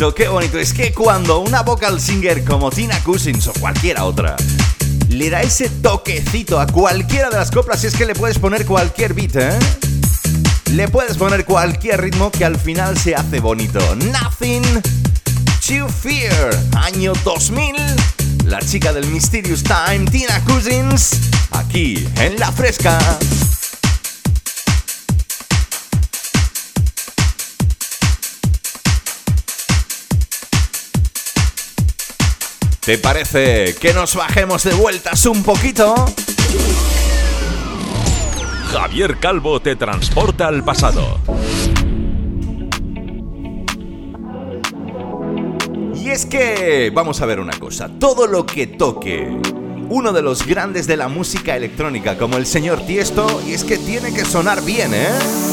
Bonito, 0.00 0.14
qué 0.14 0.28
bonito! 0.28 0.58
Es 0.58 0.72
que 0.72 0.94
cuando 0.94 1.40
una 1.40 1.62
vocal 1.62 2.00
singer 2.00 2.42
como 2.44 2.70
Tina 2.70 2.98
Cousins 3.02 3.46
o 3.48 3.52
cualquiera 3.54 4.04
otra 4.04 4.34
le 5.10 5.28
da 5.28 5.42
ese 5.42 5.68
toquecito 5.68 6.58
a 6.58 6.66
cualquiera 6.66 7.28
de 7.28 7.36
las 7.36 7.50
coplas, 7.50 7.84
es 7.84 7.94
que 7.94 8.06
le 8.06 8.14
puedes 8.14 8.38
poner 8.38 8.64
cualquier 8.64 9.12
beat, 9.12 9.36
¿eh? 9.36 9.58
Le 10.72 10.88
puedes 10.88 11.18
poner 11.18 11.44
cualquier 11.44 12.00
ritmo 12.00 12.30
que 12.30 12.46
al 12.46 12.56
final 12.56 12.96
se 12.96 13.14
hace 13.14 13.40
bonito. 13.40 13.80
Nothing 13.96 14.62
to 15.66 15.88
Fear, 15.88 16.58
año 16.76 17.12
2000. 17.22 17.74
La 18.46 18.60
chica 18.60 18.94
del 18.94 19.06
Mysterious 19.08 19.62
Time, 19.62 20.06
Tina 20.10 20.42
Cousins, 20.44 21.10
aquí 21.50 22.06
en 22.16 22.38
La 22.38 22.50
Fresca. 22.52 22.98
¿Te 32.90 32.98
parece 32.98 33.76
que 33.76 33.94
nos 33.94 34.16
bajemos 34.16 34.64
de 34.64 34.74
vueltas 34.74 35.24
un 35.26 35.44
poquito? 35.44 35.94
Javier 38.72 39.16
Calvo 39.20 39.62
te 39.62 39.76
transporta 39.76 40.48
al 40.48 40.64
pasado. 40.64 41.20
Y 45.94 46.10
es 46.10 46.26
que, 46.26 46.90
vamos 46.92 47.20
a 47.20 47.26
ver 47.26 47.38
una 47.38 47.56
cosa, 47.60 47.88
todo 48.00 48.26
lo 48.26 48.44
que 48.44 48.66
toque 48.66 49.38
uno 49.88 50.12
de 50.12 50.22
los 50.22 50.44
grandes 50.44 50.88
de 50.88 50.96
la 50.96 51.06
música 51.06 51.56
electrónica 51.56 52.18
como 52.18 52.38
el 52.38 52.46
señor 52.46 52.84
Tiesto, 52.86 53.40
y 53.46 53.52
es 53.52 53.62
que 53.62 53.78
tiene 53.78 54.12
que 54.12 54.24
sonar 54.24 54.64
bien, 54.64 54.94
¿eh? 54.94 55.49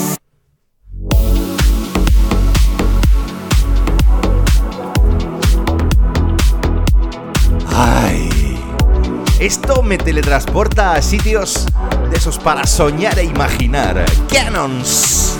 Esto 9.39 9.83
me 9.83 9.97
teletransporta 9.97 10.93
a 10.93 11.01
sitios 11.01 11.65
de 12.09 12.17
esos 12.17 12.39
para 12.39 12.65
soñar 12.65 13.19
e 13.19 13.23
imaginar. 13.23 14.03
Canons. 14.31 15.37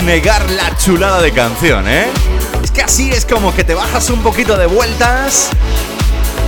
Negar 0.00 0.50
la 0.50 0.76
chulada 0.78 1.20
de 1.20 1.32
canción, 1.32 1.88
¿eh? 1.88 2.06
Es 2.62 2.70
que 2.70 2.82
así 2.82 3.10
es 3.10 3.26
como 3.26 3.54
que 3.54 3.64
te 3.64 3.74
bajas 3.74 4.08
un 4.10 4.22
poquito 4.22 4.56
de 4.56 4.66
vueltas, 4.66 5.50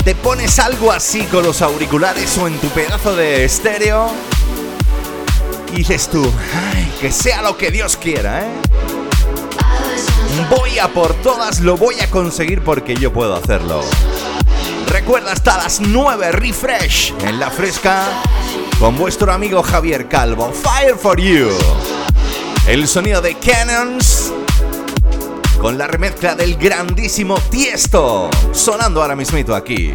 te 0.05 0.15
pones 0.15 0.59
algo 0.59 0.93
así 0.93 1.23
con 1.25 1.45
los 1.45 1.61
auriculares 1.61 2.37
o 2.39 2.47
en 2.47 2.59
tu 2.59 2.69
pedazo 2.69 3.15
de 3.16 3.45
estéreo 3.45 4.11
y 5.73 5.77
dices 5.77 6.09
tú, 6.09 6.33
"Ay, 6.75 6.91
que 7.01 7.11
sea 7.12 7.43
lo 7.43 7.57
que 7.57 7.71
Dios 7.71 7.97
quiera, 7.97 8.43
¿eh? 8.43 8.49
Voy 10.51 10.79
a 10.79 10.89
por 10.89 11.15
todas, 11.15 11.61
lo 11.61 11.77
voy 11.77 12.01
a 12.01 12.11
conseguir 12.11 12.62
porque 12.62 12.95
yo 12.97 13.12
puedo 13.12 13.37
hacerlo. 13.37 13.83
Recuerda 14.89 15.33
hasta 15.33 15.57
las 15.59 15.81
9 15.81 16.33
Refresh 16.33 17.15
en 17.27 17.39
la 17.41 17.51
fresca 17.51 18.05
con 18.79 18.97
vuestro 18.97 19.33
amigo 19.33 19.62
Javier 19.62 20.09
Calvo. 20.09 20.53
Fire 20.53 20.97
for 20.97 21.21
You. 21.21 21.51
El 22.66 22.89
sonido 22.89 23.20
de 23.20 23.36
Cannons 23.36 24.32
con 25.61 25.77
la 25.77 25.86
remezcla 25.86 26.35
del 26.35 26.57
grandísimo 26.57 27.39
Tiesto 27.51 28.31
sonando 28.53 29.03
ahora 29.03 29.15
mismito 29.15 29.55
aquí. 29.55 29.93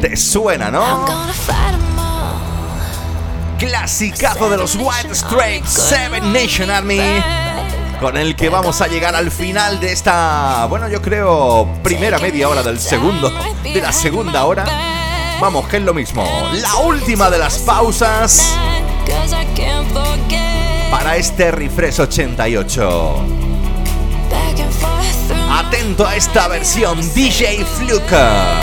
Te 0.00 0.16
suena, 0.16 0.70
¿no? 0.70 1.04
Clasicazo 3.58 4.48
de 4.48 4.56
los 4.56 4.76
White 4.76 5.12
Straight 5.12 5.64
Seven 5.66 6.32
Nation 6.32 6.70
Army 6.70 7.43
con 8.04 8.18
el 8.18 8.36
que 8.36 8.50
vamos 8.50 8.82
a 8.82 8.86
llegar 8.86 9.16
al 9.16 9.30
final 9.30 9.80
de 9.80 9.90
esta, 9.90 10.66
bueno, 10.66 10.90
yo 10.90 11.00
creo, 11.00 11.66
primera 11.82 12.18
media 12.18 12.50
hora 12.50 12.62
del 12.62 12.78
segundo, 12.78 13.32
de 13.62 13.80
la 13.80 13.92
segunda 13.94 14.44
hora. 14.44 14.66
Vamos, 15.40 15.66
que 15.68 15.78
es 15.78 15.82
lo 15.82 15.94
mismo. 15.94 16.22
La 16.52 16.74
última 16.84 17.30
de 17.30 17.38
las 17.38 17.56
pausas 17.60 18.58
para 20.90 21.16
este 21.16 21.50
Refresh 21.50 22.02
88. 22.02 23.24
Atento 25.50 26.06
a 26.06 26.14
esta 26.14 26.46
versión 26.48 27.00
DJ 27.14 27.64
Fluka. 27.64 28.60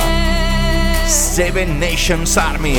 Seven 1.07 1.79
Nations 1.79 2.37
Army. 2.37 2.77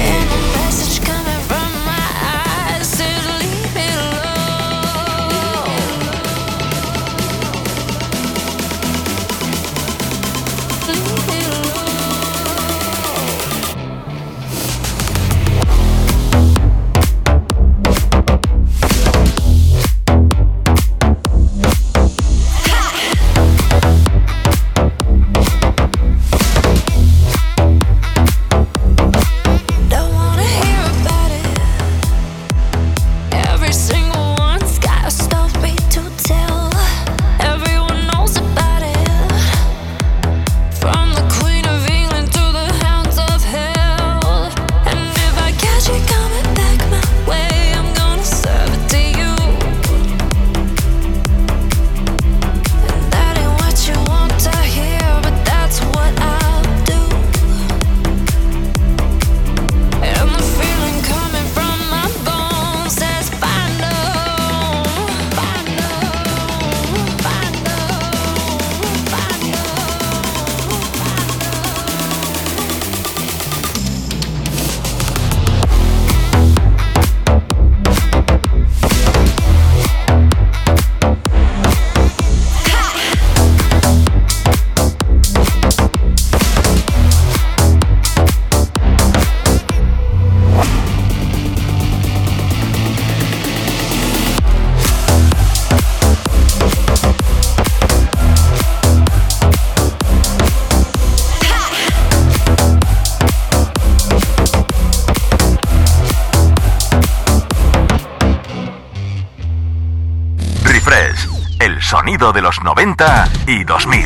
Sonido 112.22 112.32
de 112.32 112.42
los 112.42 112.62
90 112.62 113.32
y 113.48 113.64
2000. 113.64 114.04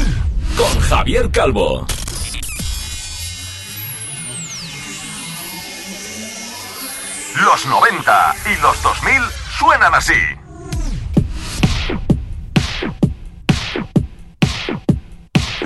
Con 0.56 0.80
Javier 0.80 1.30
Calvo. 1.30 1.86
Los 7.44 7.66
90 7.66 8.34
y 8.46 8.62
los 8.62 8.82
2000 8.82 9.22
suenan 9.58 9.94
así. 9.94 10.14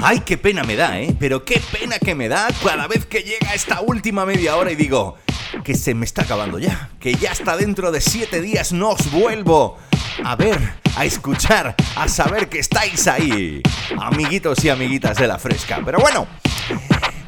Ay, 0.03 0.21
qué 0.21 0.37
pena 0.37 0.65
me 0.65 0.75
da, 0.75 0.99
¿eh? 0.99 1.15
Pero 1.21 1.45
qué 1.45 1.63
pena 1.71 2.01
que 2.01 2.17
me 2.17 2.29
da 2.29 2.49
cada 2.65 2.89
vez 2.89 3.07
que 3.07 3.23
llega 3.23 3.55
esta 3.55 3.81
última 3.81 4.27
media 4.27 4.57
hora 4.57 4.73
y 4.73 4.77
digo 4.77 5.19
que 5.63 5.75
se 5.75 5.95
me 5.95 6.05
está 6.05 6.23
acabando 6.23 6.59
ya. 6.59 6.91
Que 6.99 7.15
ya 7.15 7.31
hasta 7.31 7.57
dentro 7.57 7.93
de 7.93 8.01
siete 8.01 8.41
días 8.41 8.73
no 8.73 8.91
os 8.91 9.11
vuelvo 9.13 9.79
a 10.25 10.37
ver, 10.37 10.59
a 10.97 11.05
escuchar, 11.05 11.75
a 11.97 12.09
saber 12.09 12.49
que 12.49 12.59
estáis 12.59 13.07
ahí. 13.07 13.63
Amiguitos 13.99 14.65
y 14.65 14.69
amiguitas 14.69 15.17
de 15.17 15.27
la 15.27 15.39
fresca. 15.39 15.81
Pero 15.85 15.99
bueno, 15.99 16.27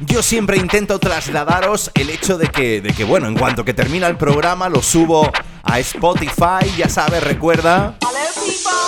yo 0.01 0.21
siempre 0.21 0.57
intento 0.57 0.99
trasladaros 0.99 1.91
el 1.95 2.09
hecho 2.09 2.37
de 2.37 2.47
que, 2.47 2.81
de 2.81 2.93
que, 2.93 3.03
bueno, 3.03 3.27
en 3.27 3.35
cuanto 3.35 3.63
que 3.65 3.73
termina 3.73 4.07
el 4.07 4.17
programa 4.17 4.69
lo 4.69 4.81
subo 4.81 5.31
a 5.63 5.79
Spotify, 5.79 6.69
ya 6.77 6.89
sabes, 6.89 7.23
recuerda. 7.23 7.95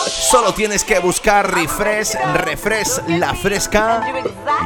Solo 0.07 0.53
tienes 0.53 0.84
que 0.84 0.99
buscar 0.99 1.53
Refresh, 1.53 2.15
Refresh 2.34 3.07
La 3.07 3.34
Fresca 3.34 4.06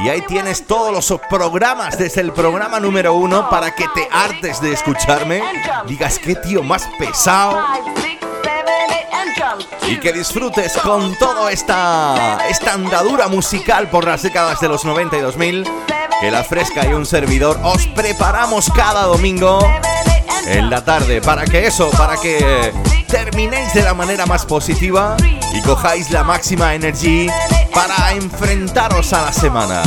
y 0.04 0.08
ahí 0.08 0.22
tienes 0.22 0.66
todos 0.66 0.92
los 0.92 1.20
programas 1.28 1.98
desde 1.98 2.22
el 2.22 2.32
programa 2.32 2.80
número 2.80 3.14
uno 3.14 3.48
para 3.48 3.74
que 3.74 3.86
te 3.94 4.08
hartes 4.10 4.60
de 4.60 4.72
escucharme. 4.72 5.42
Digas 5.86 6.18
qué 6.18 6.34
tío 6.34 6.62
más 6.62 6.88
pesado 6.98 7.62
y 9.88 9.98
que 9.98 10.12
disfrutes 10.12 10.76
con 10.78 11.16
toda 11.18 11.50
esta, 11.50 12.38
esta 12.48 12.74
andadura 12.74 13.28
musical 13.28 13.88
por 13.88 14.04
las 14.06 14.22
décadas 14.22 14.60
de 14.60 14.68
los 14.68 14.84
90 14.84 15.16
y 15.16 15.20
2000 15.20 15.64
que 16.20 16.30
La 16.30 16.44
Fresca 16.44 16.86
y 16.86 16.92
un 16.92 17.06
servidor 17.06 17.58
os 17.62 17.86
preparamos 17.88 18.70
cada 18.74 19.04
domingo 19.04 19.58
en 20.46 20.68
la 20.68 20.84
tarde 20.84 21.20
para 21.22 21.44
que 21.44 21.66
eso, 21.66 21.90
para 21.90 22.16
que 22.16 22.72
terminéis 23.08 23.72
de 23.74 23.82
la 23.82 23.94
manera 23.94 24.26
más 24.26 24.44
positiva 24.44 25.16
y 25.54 25.62
cojáis 25.62 26.10
la 26.10 26.22
máxima 26.22 26.74
energía 26.74 27.34
para 27.72 28.12
enfrentaros 28.12 29.12
a 29.12 29.22
la 29.22 29.32
semana. 29.32 29.82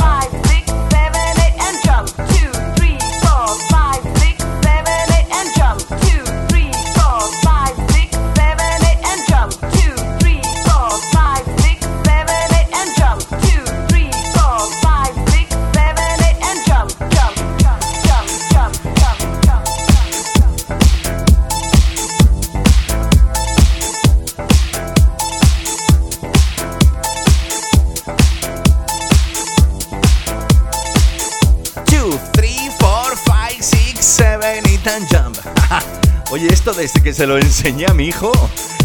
Oye, 36.30 36.46
esto 36.52 36.74
desde 36.74 37.02
que 37.02 37.14
se 37.14 37.26
lo 37.26 37.38
enseñé 37.38 37.86
a 37.86 37.94
mi 37.94 38.06
hijo, 38.06 38.32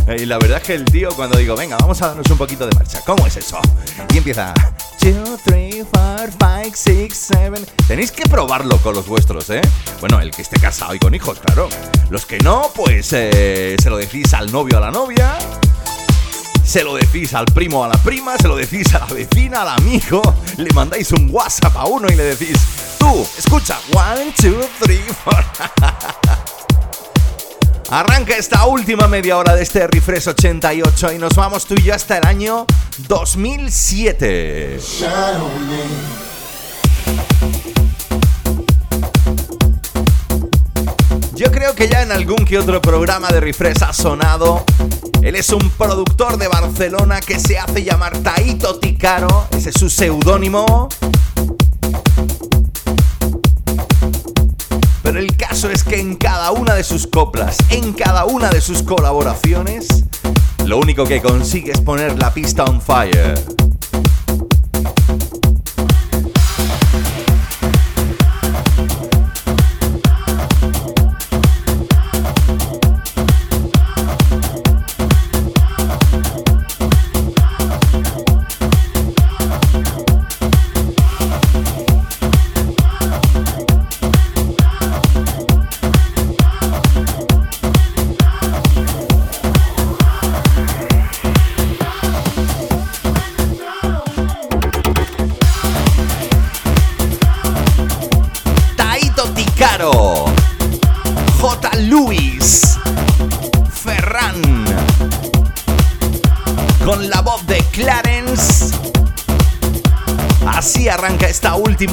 eh, 0.08 0.18
y 0.22 0.26
la 0.26 0.38
verdad 0.38 0.60
es 0.60 0.64
que 0.64 0.74
el 0.74 0.86
tío 0.86 1.10
cuando 1.16 1.38
digo, 1.38 1.58
venga, 1.58 1.78
vamos 1.78 2.02
a 2.02 2.08
darnos 2.08 2.30
un 2.32 2.38
poquito 2.38 2.66
de 2.66 2.74
marcha, 2.76 3.02
¿cómo 3.06 3.28
es 3.28 3.36
eso? 3.36 3.60
Y 4.14 4.18
empieza... 4.18 4.54
2, 5.02 5.40
3, 5.44 5.86
4, 5.92 6.34
5, 6.64 6.72
6, 6.74 7.32
7... 7.36 7.66
Tenéis 7.88 8.12
que 8.12 8.24
probarlo 8.24 8.78
con 8.78 8.96
los 8.96 9.08
vuestros, 9.08 9.50
¿eh? 9.50 9.62
Bueno, 10.00 10.22
el 10.22 10.32
que 10.32 10.42
esté 10.42 10.58
casado 10.60 10.96
y 10.96 11.00
con 11.00 11.14
hijos, 11.14 11.40
claro. 11.40 11.68
Los 12.10 12.26
que 12.26 12.40
no, 12.40 12.72
pues 12.74 13.12
eh, 13.12 13.76
se 13.82 13.90
lo 13.90 13.98
decís 13.98 14.34
al 14.34 14.52
novio 14.52 14.76
o 14.76 14.78
a 14.78 14.82
la 14.82 14.92
novia, 14.92 15.38
se 16.70 16.84
lo 16.84 16.94
decís 16.94 17.34
al 17.34 17.46
primo 17.46 17.80
o 17.80 17.84
a 17.84 17.88
la 17.88 17.98
prima, 17.98 18.38
se 18.38 18.48
lo 18.48 18.56
decís 18.56 18.94
a 18.94 19.00
la 19.00 19.08
vecina, 19.08 19.64
al 19.64 19.70
amigo, 19.70 20.22
le 20.58 20.72
mandáis 20.76 21.12
un 21.14 21.28
WhatsApp 21.32 21.76
a 21.76 21.86
uno 21.86 22.08
y 22.12 22.16
le 22.16 22.24
decís, 22.26 22.60
tú, 23.00 23.28
escucha, 23.40 23.80
one, 23.92 24.32
two, 24.40 24.62
three, 24.80 25.02
four. 25.24 25.44
Arranca 27.90 28.36
esta 28.38 28.68
última 28.68 29.08
media 29.08 29.40
hora 29.40 29.56
de 29.56 29.64
este 29.64 29.88
Refresh 29.88 30.28
88 30.28 31.14
y 31.14 31.18
nos 31.18 31.34
vamos 31.34 31.66
tú 31.66 31.74
y 31.74 31.82
yo 31.82 31.96
hasta 31.96 32.20
el 32.20 32.28
año 32.28 32.68
2007. 33.08 34.80
Yo 41.40 41.50
creo 41.54 41.74
que 41.74 41.88
ya 41.88 42.02
en 42.02 42.12
algún 42.12 42.44
que 42.44 42.58
otro 42.58 42.82
programa 42.82 43.30
de 43.30 43.40
Refresh 43.40 43.82
ha 43.84 43.94
sonado. 43.94 44.66
Él 45.22 45.36
es 45.36 45.52
un 45.52 45.70
productor 45.70 46.38
de 46.38 46.50
Barcelona 46.50 47.22
que 47.22 47.40
se 47.40 47.58
hace 47.58 47.82
llamar 47.82 48.18
Taito 48.18 48.78
Ticaro, 48.78 49.48
ese 49.52 49.70
es 49.70 49.76
su 49.80 49.90
seudónimo. 49.90 50.90
Pero 55.02 55.18
el 55.18 55.38
caso 55.38 55.70
es 55.70 55.86
que 55.86 56.02
en 56.02 56.18
cada 56.18 56.52
una 56.52 56.76
de 56.76 56.84
sus 56.84 57.08
coplas, 57.08 57.56
en 57.70 57.94
cada 57.94 58.26
una 58.26 58.50
de 58.50 58.60
sus 58.60 58.84
colaboraciones, 58.84 59.88
lo 60.66 60.78
único 60.78 61.06
que 61.06 61.22
consigue 61.22 61.72
es 61.72 61.80
poner 61.80 62.20
la 62.20 62.34
pista 62.34 62.66
on 62.66 62.82
fire. 62.82 63.36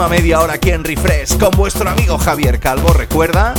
Media 0.05 0.41
hora 0.41 0.55
aquí 0.55 0.71
en 0.71 0.85
Refresh 0.85 1.39
con 1.39 1.51
vuestro 1.53 1.89
amigo 1.89 2.19
Javier 2.19 2.61
Calvo. 2.61 2.93
Recuerda, 2.93 3.55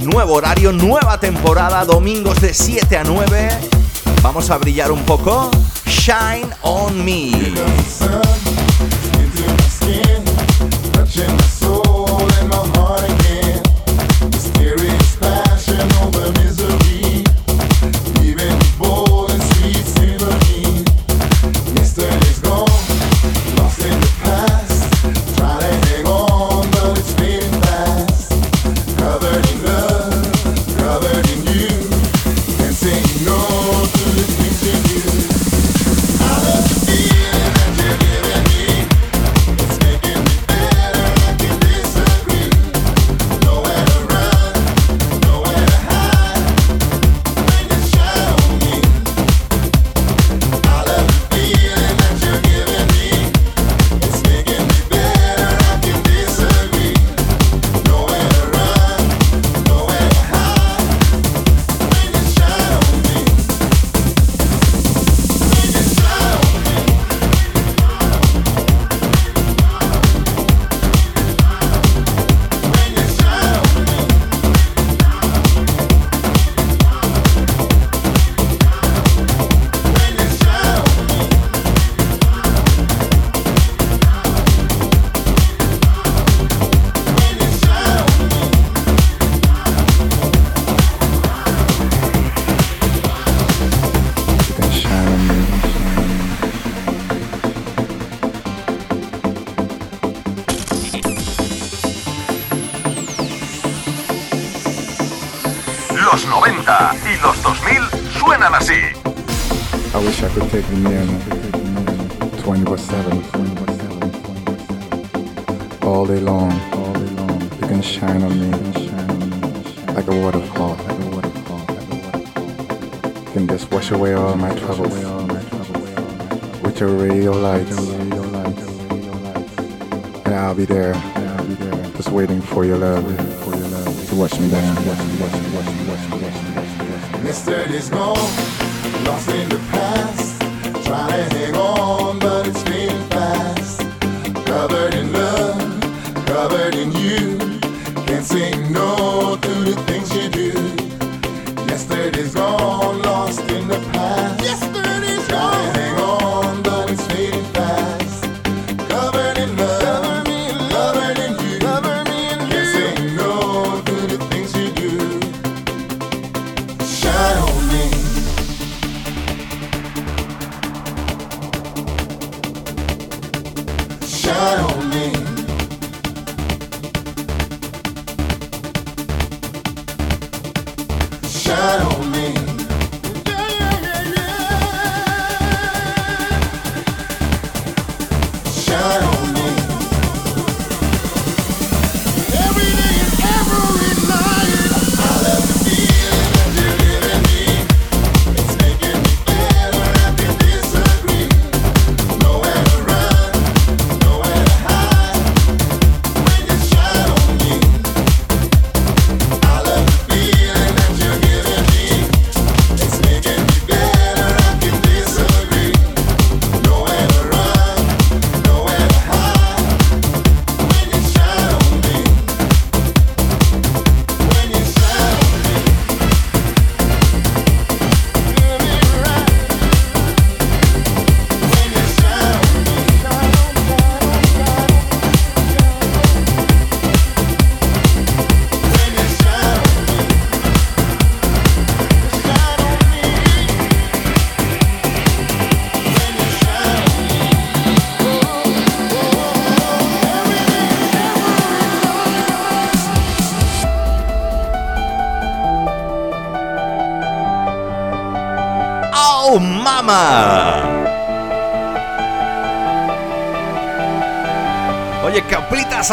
nuevo 0.00 0.32
horario, 0.34 0.72
nueva 0.72 1.20
temporada, 1.20 1.84
domingos 1.84 2.40
de 2.40 2.54
7 2.54 2.96
a 2.96 3.04
9. 3.04 3.50
Vamos 4.22 4.50
a 4.50 4.56
brillar 4.56 4.90
un 4.90 5.04
poco. 5.04 5.50
Shine 5.86 6.48
on 6.62 7.04
me. 7.04 7.32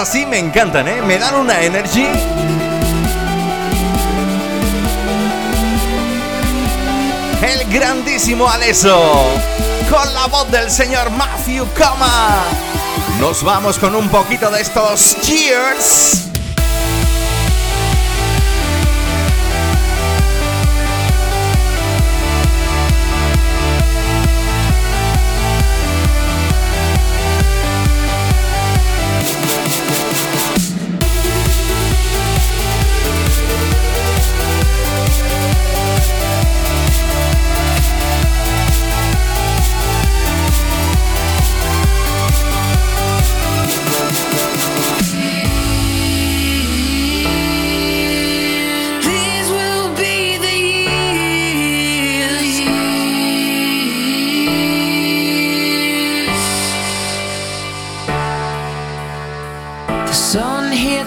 Así 0.02 0.26
me 0.26 0.40
encantan, 0.40 0.88
¿eh? 0.88 1.00
Me 1.04 1.20
dan 1.20 1.36
una 1.36 1.62
energy. 1.62 2.08
El 7.44 7.72
grandísimo 7.72 8.50
Aleso. 8.50 9.00
Con 9.90 10.14
la 10.14 10.26
voz 10.26 10.50
del 10.50 10.72
señor 10.72 11.12
Matthew 11.12 11.68
Coma. 11.78 12.44
Nos 13.20 13.44
vamos 13.44 13.78
con 13.78 13.96
un 13.96 14.10
poquito 14.10 14.50
de 14.50 14.62
estos 14.62 15.18
cheers. 15.22 16.31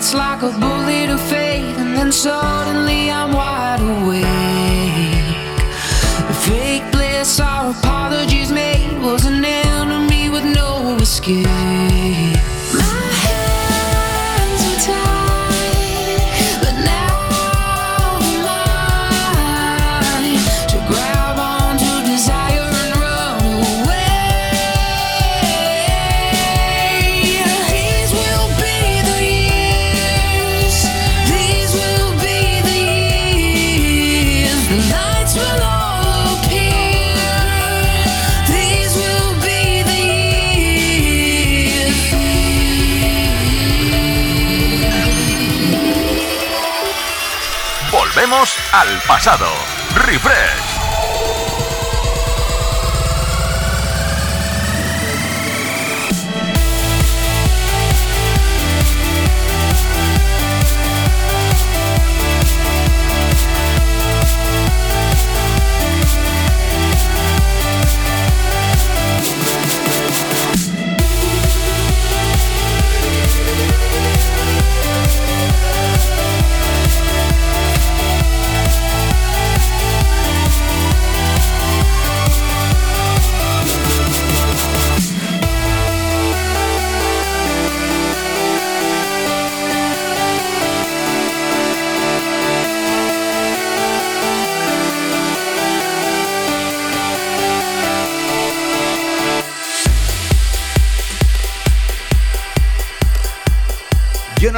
Hits 0.04 0.14
like 0.14 0.42
a 0.42 0.50
bullet 0.58 1.08
of 1.10 1.20
fate, 1.30 1.76
and 1.78 1.96
then 1.96 2.12
suddenly 2.12 3.10
I'm 3.10 3.32
wide 3.32 3.80
awake. 3.80 4.43
Al 48.72 49.00
pasado. 49.06 49.46
Refresh. 49.94 50.63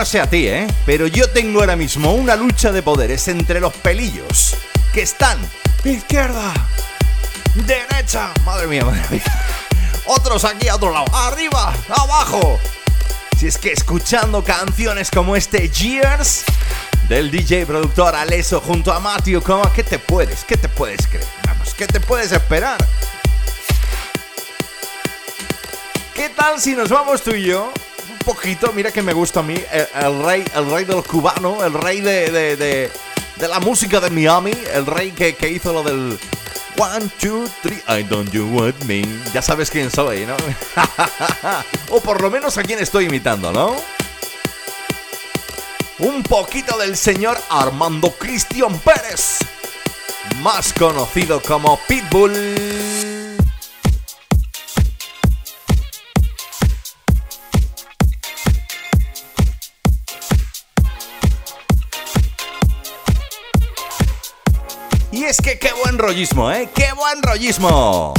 Sé 0.07 0.21
a 0.21 0.31
ti, 0.31 0.47
¿eh? 0.47 0.67
Pero 0.87 1.09
yo 1.09 1.29
tengo 1.31 1.61
ahora 1.61 1.75
mismo 1.75 2.15
una 2.15 2.37
lucha 2.37 2.71
de 2.71 2.81
poderes 2.81 3.27
entre 3.27 3.59
los 3.61 3.75
pelillos 3.75 4.57
que 4.93 5.03
están 5.03 5.39
izquierda, 5.85 6.55
derecha, 7.55 8.33
madre 8.45 8.69
mía, 8.69 8.85
madre 8.85 9.03
mía. 9.11 9.25
Otros 10.07 10.45
aquí 10.45 10.69
a 10.69 10.77
otro 10.77 10.93
lado, 10.93 11.07
arriba, 11.13 11.75
abajo. 11.89 12.61
Si 13.37 13.49
es 13.49 13.59
que 13.59 13.73
escuchando 13.73 14.45
canciones 14.45 15.11
como 15.11 15.35
este 15.35 15.69
Years 15.69 16.45
del 17.09 17.31
DJ 17.31 17.67
productor 17.67 18.15
Aleso 18.15 18.61
junto 18.61 18.93
a 18.93 19.01
Matthew, 19.01 19.43
¿cómo? 19.43 19.71
¿qué 19.73 19.83
te 19.83 19.99
puedes? 19.99 20.45
¿Qué 20.45 20.57
te 20.57 20.69
puedes 20.69 21.07
creer? 21.09 21.27
Vamos, 21.47 21.75
¿qué 21.75 21.87
te 21.87 21.99
puedes 21.99 22.31
esperar? 22.31 22.79
¿Qué 26.15 26.29
tal 26.31 26.61
si 26.61 26.77
nos 26.77 26.89
vamos 26.91 27.23
tú 27.23 27.33
y 27.33 27.47
yo? 27.47 27.73
Poquito, 28.27 28.73
mira 28.75 28.91
que 28.91 29.03
me 29.03 29.13
gusta 29.13 29.41
a 29.41 29.43
mí, 29.45 29.55
el, 29.95 30.23
rey, 30.25 30.45
el 30.55 30.69
rey 30.71 30.85
del 30.85 31.03
cubano, 31.05 31.65
el 31.65 31.73
rey 31.73 32.01
de, 32.01 32.31
de, 32.31 32.57
de- 32.57 32.91
de 33.37 33.49
la 33.49 33.61
música 33.61 34.01
de 34.01 34.11
Miami, 34.11 34.53
el 34.75 34.85
rey 34.87 35.13
que, 35.13 35.35
que 35.37 35.49
hizo 35.51 35.73
lo 35.73 35.83
del 35.85 36.19
One, 36.79 37.09
two, 37.21 37.47
three, 37.63 37.81
I 37.89 38.03
don't 38.03 38.31
you 38.33 38.47
want 38.53 38.75
me. 38.85 39.03
Ya 39.33 39.41
sabes 39.43 39.71
quién 39.71 39.91
soy, 39.91 40.27
¿no? 40.27 40.35
o 41.91 42.01
por 42.01 42.21
lo 42.21 42.31
menos 42.31 42.59
a 42.59 42.63
quién 42.65 42.79
estoy 42.81 43.05
imitando, 43.07 43.53
¿no? 43.53 43.77
Un 45.99 46.23
poquito 46.25 46.77
del 46.79 46.97
señor 46.97 47.39
Armando 47.49 48.11
Cristian 48.13 48.79
Pérez. 48.81 49.39
más 50.43 50.73
conocido 50.75 51.41
como 51.41 51.79
Pitbull. 51.87 53.16
Es 65.29 65.39
que 65.39 65.59
qué 65.59 65.73
buen 65.83 65.99
rollismo, 65.99 66.51
¿eh? 66.53 66.69
¡Qué 66.75 66.93
buen 66.93 67.23
rollismo! 67.23 68.15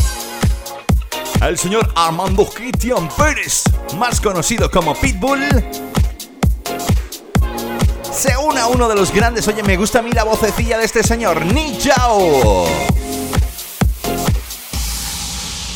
El 1.41 1.57
señor 1.57 1.89
Armando 1.95 2.45
Cristian 2.45 3.07
Pérez, 3.09 3.63
más 3.97 4.19
conocido 4.19 4.69
como 4.69 4.93
Pitbull, 4.95 5.47
se 8.11 8.35
une 8.37 8.59
a 8.59 8.67
uno 8.67 8.89
de 8.89 8.95
los 8.95 9.13
grandes. 9.13 9.47
Oye, 9.47 9.63
me 9.63 9.77
gusta 9.77 9.99
a 9.99 10.01
mí 10.01 10.11
la 10.11 10.23
vocecilla 10.23 10.77
de 10.77 10.85
este 10.85 11.03
señor, 11.03 11.45
Nichao. 11.45 12.65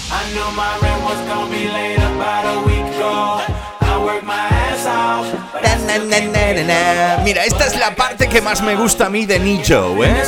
I 0.09 0.33
knew 0.33 0.51
my 0.53 0.77
rent 0.81 1.03
was 1.03 1.17
gonna 1.27 1.49
be 1.49 1.67
late 1.69 1.99
about 2.01 2.45
a 2.45 2.59
week 2.65 2.95
ago. 2.95 3.39
I 3.81 3.97
worked 4.03 4.25
my 4.25 4.33
ass 4.33 4.85
off. 4.85 5.27
but 5.53 5.65
I 5.65 5.71
Na, 5.85 5.97
na, 5.97 6.19
na, 6.19 6.19
na, 6.19 6.53
na, 6.53 6.63
na. 7.17 7.23
Mira, 7.23 7.45
esta 7.45 7.65
es 7.67 7.77
la 7.77 7.95
parte 7.95 8.27
que 8.27 8.41
más 8.41 8.61
me 8.61 8.75
gusta 8.75 9.05
a 9.05 9.09
mí 9.09 9.25
de 9.25 9.39
Nicho, 9.39 10.03
¿eh? 10.03 10.23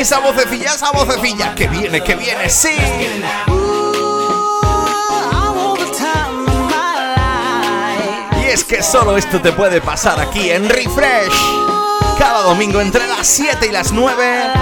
Esa 0.00 0.18
vocecilla, 0.20 0.74
esa 0.74 0.92
vocecilla, 0.92 1.54
que 1.54 1.68
viene, 1.68 2.02
que 2.02 2.14
viene, 2.14 2.48
sí. 2.48 2.70
Y 8.42 8.46
es 8.46 8.64
que 8.64 8.82
solo 8.82 9.18
esto 9.18 9.42
te 9.42 9.52
puede 9.52 9.82
pasar 9.82 10.18
aquí 10.18 10.48
en 10.48 10.70
Refresh. 10.70 11.34
Cada 12.18 12.44
domingo 12.44 12.80
entre 12.80 13.06
las 13.08 13.26
7 13.26 13.66
y 13.66 13.72
las 13.72 13.92
9 13.92 14.52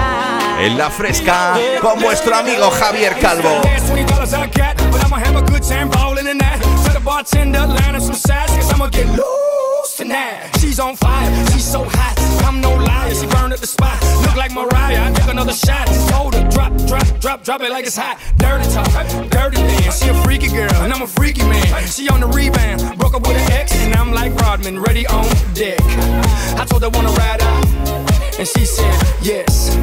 en 0.59 0.77
la 0.77 0.89
fresca 0.89 1.57
con 1.79 2.01
vuestro 2.01 2.35
amigo 2.35 2.69
Javier 2.71 3.17
Calvo. 3.19 3.61
She's 10.59 10.79
on 10.79 10.97
fire, 10.97 11.45
she's 11.53 11.63
so 11.63 11.85
hot. 11.85 12.18
I'm 12.45 12.61
no 12.61 12.73
liar, 12.75 13.13
she 13.13 13.27
burned 13.27 13.53
up 13.53 13.59
the 13.59 13.67
spot. 13.67 14.01
Look 14.21 14.35
like 14.35 14.51
Mariah, 14.51 15.09
I 15.09 15.11
took 15.13 15.29
another 15.29 15.53
shot. 15.53 15.87
Told 16.09 16.35
her, 16.35 16.47
drop, 16.49 16.75
drop, 16.87 17.07
drop, 17.19 17.43
drop 17.43 17.61
it 17.61 17.71
like 17.71 17.85
it's 17.85 17.97
hot. 17.97 18.19
Dirty 18.37 18.69
talk, 18.71 18.91
dirty 19.29 19.57
dance. 19.57 20.01
She 20.01 20.09
a 20.09 20.13
freaky 20.23 20.49
girl, 20.49 20.73
and 20.83 20.93
I'm 20.93 21.01
a 21.01 21.07
freaky 21.07 21.43
man. 21.43 21.87
She 21.87 22.09
on 22.09 22.19
the 22.21 22.27
rebound, 22.27 22.97
broke 22.97 23.13
up 23.15 23.27
with 23.27 23.37
an 23.37 23.51
ex, 23.51 23.73
and 23.75 23.95
I'm 23.95 24.11
like 24.11 24.33
Rodman, 24.35 24.79
ready 24.79 25.05
on 25.07 25.25
deck. 25.53 25.79
I 26.59 26.65
told 26.65 26.83
her 26.83 26.89
wanna 26.89 27.11
ride 27.11 27.41
out, 27.41 27.65
and 28.39 28.47
she 28.47 28.65
said 28.65 28.93
yes. 29.21 29.77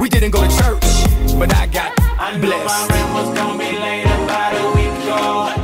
We 0.00 0.08
didn't 0.08 0.30
go 0.30 0.40
to 0.42 0.56
church, 0.56 1.38
but 1.38 1.54
I 1.54 1.66
got 1.66 1.92
I 2.18 2.36
knew 2.36 2.48
my 2.48 2.86
rent 2.90 3.12
was 3.14 3.36
gonna 3.36 3.58
be 3.58 3.78
late 3.78 4.04
about 4.04 4.54
a 4.54 4.76
week 4.76 5.04
ago. 5.04 5.61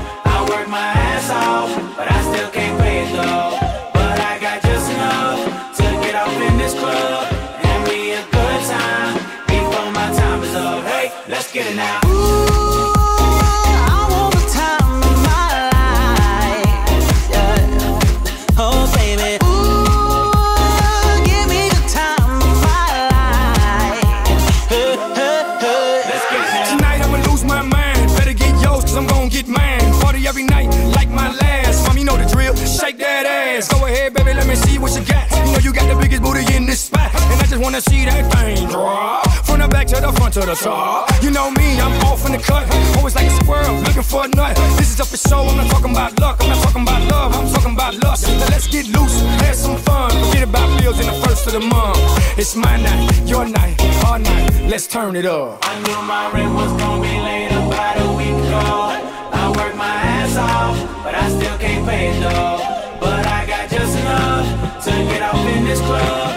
Just 37.49 37.63
wanna 37.63 37.81
see 37.81 38.05
that 38.05 38.31
thing 38.33 38.69
drop. 38.69 39.25
From 39.47 39.61
the 39.61 39.69
back 39.69 39.87
to 39.89 40.01
the 40.01 40.13
front 40.13 40.35
to 40.35 40.41
the 40.41 40.55
top. 40.55 41.09
You 41.23 41.31
know 41.31 41.51
me, 41.51 41.81
I'm 41.81 41.93
off 42.05 42.27
in 42.27 42.33
the 42.33 42.39
cut. 42.39 42.69
Always 42.97 43.15
like 43.15 43.27
a 43.27 43.31
squirrel, 43.41 43.75
looking 43.81 44.03
for 44.03 44.25
a 44.27 44.29
nut. 44.29 44.55
This 44.77 44.93
is 44.93 45.01
up 45.01 45.07
for 45.07 45.17
show, 45.17 45.41
I'm 45.49 45.57
not 45.57 45.71
talking 45.71 45.93
about 45.93 46.21
luck. 46.21 46.37
I'm 46.43 46.51
not 46.51 46.63
talking 46.63 46.83
about 46.83 47.03
love, 47.11 47.35
I'm 47.35 47.49
talking 47.53 47.73
about 47.73 47.95
lust. 48.05 48.29
Now 48.29 48.49
let's 48.53 48.67
get 48.67 48.87
loose, 48.89 49.21
have 49.43 49.55
some 49.55 49.79
fun. 49.79 50.11
Forget 50.29 50.45
about 50.45 50.69
bills 50.79 51.01
in 51.01 51.07
the 51.07 51.19
first 51.25 51.47
of 51.47 51.55
the 51.55 51.61
month. 51.61 51.99
It's 52.39 52.55
my 52.55 52.77
night, 52.77 53.27
your 53.27 53.47
night, 53.47 53.81
our 54.05 54.19
night. 54.19 54.69
Let's 54.69 54.87
turn 54.87 55.17
it 55.17 55.25
up. 55.25 55.59
I 55.63 55.81
knew 55.81 56.03
my 56.03 56.31
rent 56.31 56.53
was 56.55 56.73
gonna 56.81 57.03
be 57.03 57.15
late 57.19 57.53
about 57.53 57.97
a 57.97 58.13
week 58.13 58.37
ago. 58.45 58.93
I 59.33 59.53
worked 59.57 59.77
my 59.77 59.97
ass 60.21 60.37
off, 60.37 60.77
but 61.03 61.15
I 61.15 61.29
still 61.31 61.57
can't 61.57 61.87
pay 61.89 62.11
it 62.11 62.21
though. 62.21 62.61
But 63.01 63.27
I 63.27 63.47
got 63.47 63.71
just 63.71 63.97
enough 63.97 64.85
to 64.85 64.91
get 64.91 65.23
off 65.23 65.47
in 65.47 65.65
this 65.65 65.81
club 65.81 66.28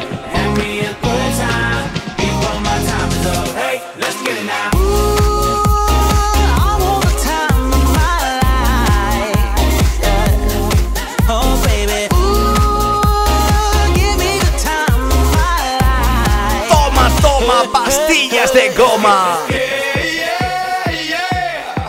pastillas 17.91 18.53
de 18.53 18.69
goma. 18.69 19.39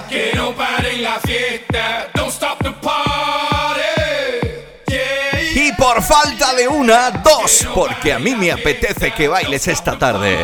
Que 0.08 0.32
no 0.34 0.52
paren 0.52 1.02
la 1.02 1.20
fiesta. 1.20 2.08
Don't 2.14 2.32
stop 2.32 2.58
the 2.62 2.72
party. 2.72 3.82
Y 5.54 5.72
por 5.72 6.02
falta 6.02 6.54
de 6.54 6.66
una, 6.66 7.10
dos, 7.10 7.66
porque 7.74 8.12
a 8.12 8.18
mí 8.18 8.34
me 8.34 8.50
apetece 8.50 9.12
que 9.12 9.28
bailes 9.28 9.68
esta 9.68 9.96
tarde. 9.98 10.36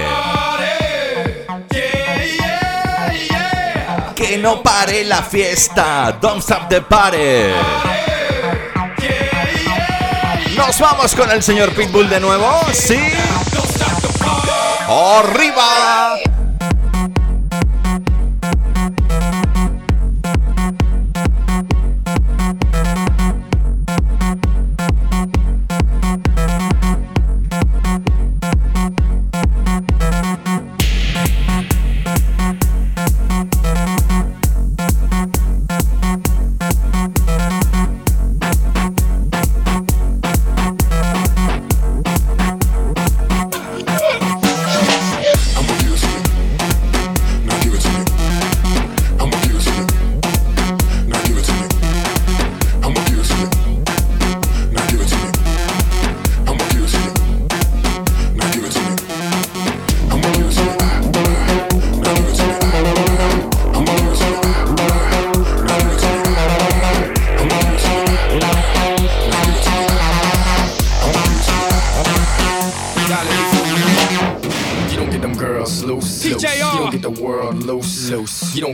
Que 4.15 4.39
no 4.39 4.63
pare 4.63 5.05
la 5.05 5.23
fiesta, 5.23 6.17
don't 6.21 6.43
stop 6.43 6.69
the 6.69 6.83
party. 6.83 7.55
Nos 10.57 10.79
vamos 10.81 11.15
con 11.15 11.31
el 11.31 11.43
señor 11.43 11.71
Pitbull 11.71 12.09
de 12.09 12.21
nuevo, 12.21 12.61
¿sí? 12.73 12.99
¡Arriba! 14.91 16.19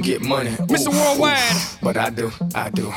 Get 0.05 0.21
money. 0.21 0.51
Mr. 0.51 0.89
Oof, 0.89 0.95
Worldwide. 0.95 1.39
oof. 1.39 1.79
But 1.83 1.97
I 1.97 2.11
do, 2.11 2.31
I 2.55 2.69
do. 2.71 2.93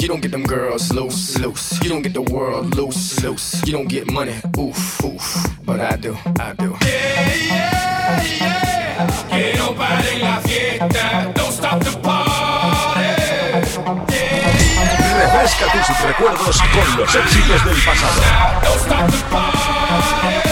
You 0.00 0.08
don't 0.08 0.22
get 0.22 0.30
them 0.30 0.44
girls 0.44 0.92
loose. 0.92 1.36
loose. 1.38 1.82
You 1.82 1.88
don't 1.90 2.02
get 2.02 2.14
the 2.14 2.22
world 2.22 2.74
loose. 2.76 3.22
loose. 3.22 3.66
You 3.66 3.72
don't 3.72 3.88
get 3.88 4.10
money. 4.10 4.34
Oof, 4.56 5.04
oof. 5.04 5.46
But 5.64 5.80
I 5.80 5.96
do, 5.96 6.16
I 6.38 6.52
do. 6.54 6.76
Yeah, 6.82 7.34
yeah, 7.48 9.28
Que 9.28 9.54
no 9.58 9.74
paren 9.74 10.20
la 10.20 10.40
fiesta. 10.40 11.32
Don't 11.34 11.52
stop 11.52 11.82
the 11.82 11.98
party. 11.98 13.02
Refresca 15.18 15.66
tus 15.72 16.00
recuerdos 16.06 16.62
con 16.72 16.96
los 16.96 17.14
éxitos 17.14 17.64
del 17.64 17.76
pasado. 17.84 18.22
Don't 18.62 18.80
stop 18.80 19.10
the 19.10 19.18
party. 19.30 20.51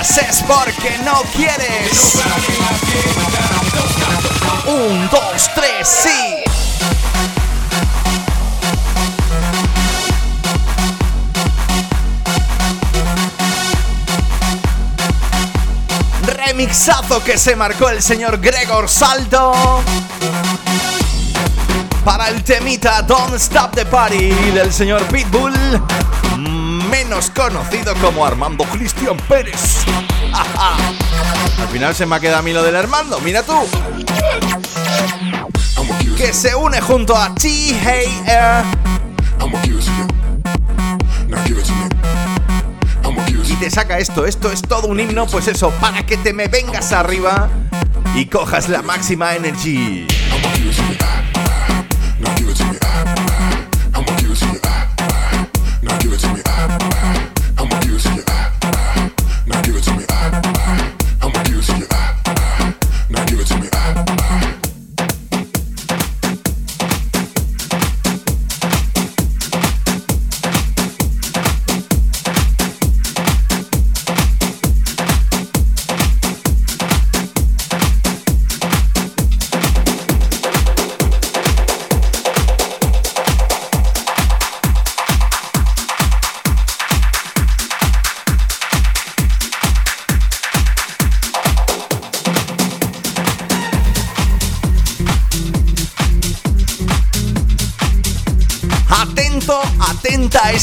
Es 0.00 0.42
porque 0.46 0.98
no 1.04 1.22
quieres. 1.34 2.14
Un, 4.66 5.08
dos, 5.10 5.50
tres, 5.54 5.88
sí. 5.88 6.44
Remixazo 16.22 17.22
que 17.24 17.36
se 17.36 17.56
marcó 17.56 17.88
el 17.88 18.02
señor 18.02 18.40
Gregor 18.40 18.88
Salto 18.88 19.82
para 22.04 22.28
el 22.28 22.42
temita 22.42 23.02
Don't 23.02 23.34
Stop 23.34 23.74
the 23.74 23.84
Party 23.84 24.30
del 24.30 24.72
señor 24.72 25.02
Pitbull, 25.08 25.52
menos 27.08 27.30
conocido 27.30 27.94
como 28.02 28.26
Armando 28.26 28.64
Cristian 28.64 29.16
Pérez. 29.28 29.86
Al 31.58 31.68
final 31.68 31.94
se 31.94 32.04
me 32.04 32.16
ha 32.16 32.20
quedado 32.20 32.40
a 32.40 32.42
mí 32.42 32.52
lo 32.52 32.62
del 32.62 32.76
Armando, 32.76 33.18
mira 33.20 33.42
tú. 33.42 33.54
Que 36.18 36.34
se 36.34 36.54
une 36.54 36.82
junto 36.82 37.16
a 37.16 37.34
T-Hey 37.34 38.08
Y 43.48 43.54
te 43.54 43.70
saca 43.70 43.98
esto, 43.98 44.26
esto 44.26 44.52
es 44.52 44.60
todo 44.60 44.88
un 44.88 45.00
himno, 45.00 45.26
pues 45.28 45.48
eso, 45.48 45.70
para 45.80 46.04
que 46.04 46.18
te 46.18 46.34
me 46.34 46.48
vengas 46.48 46.92
arriba 46.92 47.48
y 48.14 48.26
cojas 48.26 48.68
la 48.68 48.82
máxima 48.82 49.34
energy. 49.34 50.06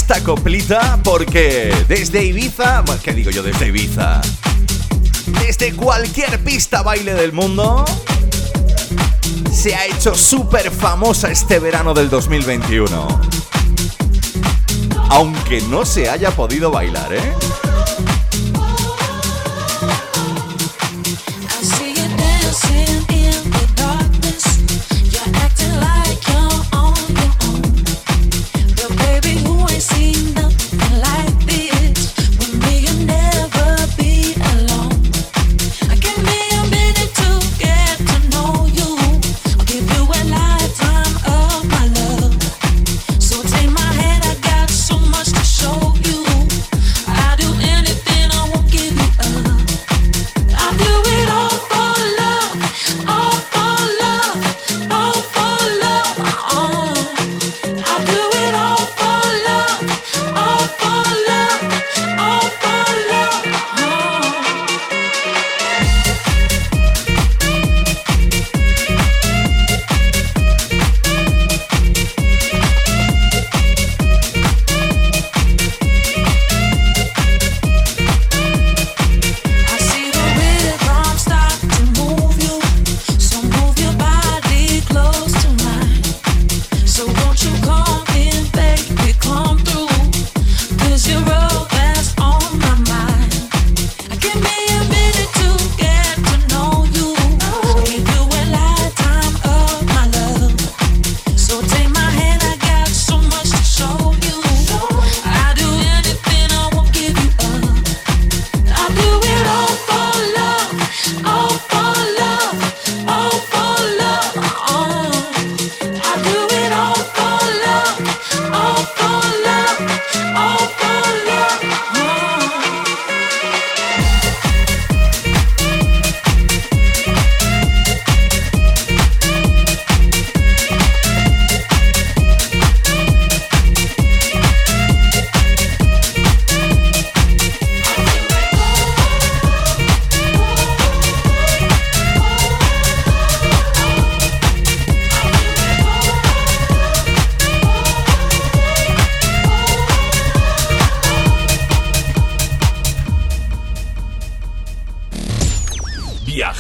Esta 0.08 0.24
coplita 0.24 1.00
porque 1.04 1.74
desde 1.88 2.24
Ibiza, 2.26 2.82
bueno, 2.82 3.02
¿qué 3.04 3.12
digo 3.12 3.32
yo 3.32 3.42
desde 3.42 3.70
Ibiza? 3.70 4.22
Desde 5.44 5.74
cualquier 5.74 6.44
pista 6.44 6.84
baile 6.84 7.16
del 7.16 7.34
mundo 7.34 7.84
se 9.52 9.74
ha 9.74 9.88
hecho 9.88 10.14
súper 10.14 10.70
famosa 10.70 11.32
este 11.32 11.58
verano 11.58 11.96
del 11.96 12.12
2021. 12.12 13.22
Aunque 15.10 15.62
no 15.62 15.88
se 15.88 16.08
haya 16.08 16.30
podido 16.30 16.70
bailar, 16.70 17.12
¿eh? 17.12 17.34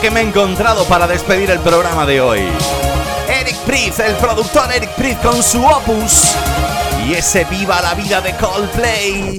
Que 0.00 0.10
me 0.10 0.20
he 0.20 0.24
encontrado 0.24 0.84
para 0.84 1.06
despedir 1.06 1.50
el 1.50 1.58
programa 1.60 2.04
de 2.04 2.20
hoy. 2.20 2.42
Eric 3.28 3.56
Priest, 3.60 4.00
el 4.00 4.14
productor 4.16 4.70
Eric 4.70 4.90
Priest 4.90 5.22
con 5.22 5.42
su 5.42 5.64
opus. 5.64 6.34
Y 7.06 7.14
ese 7.14 7.44
viva 7.44 7.80
la 7.80 7.94
vida 7.94 8.20
de 8.20 8.36
Coldplay. 8.36 9.38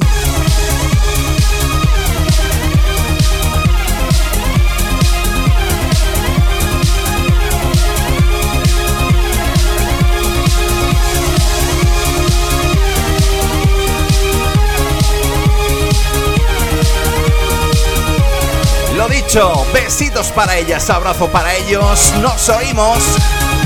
Besitos 19.74 20.32
para 20.32 20.58
ellas, 20.58 20.90
abrazo 20.90 21.28
para 21.30 21.54
ellos. 21.56 22.14
Nos 22.22 22.48
oímos 22.48 23.00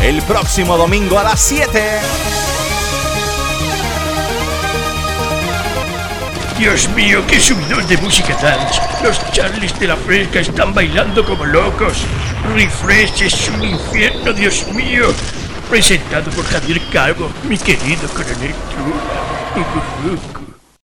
el 0.01 0.19
próximo 0.23 0.75
domingo 0.75 1.19
a 1.19 1.23
las 1.23 1.39
7. 1.41 1.79
Dios 6.57 6.89
mío, 6.89 7.21
qué 7.27 7.39
subidón 7.39 7.87
de 7.87 7.97
música 7.97 8.35
dance. 8.41 8.81
Los 9.03 9.21
Charlies 9.31 9.79
de 9.79 9.89
la 9.89 9.95
Fresca 9.95 10.39
están 10.39 10.73
bailando 10.73 11.23
como 11.23 11.45
locos. 11.45 12.03
Refresh 12.55 13.21
es 13.21 13.49
un 13.49 13.63
infierno, 13.63 14.33
Dios 14.33 14.65
mío. 14.73 15.13
Presentado 15.69 16.31
por 16.31 16.45
Javier 16.45 16.81
Calvo, 16.91 17.29
mi 17.43 17.59
querido 17.59 18.09
coronel 18.09 18.55
Trula. 18.71 20.48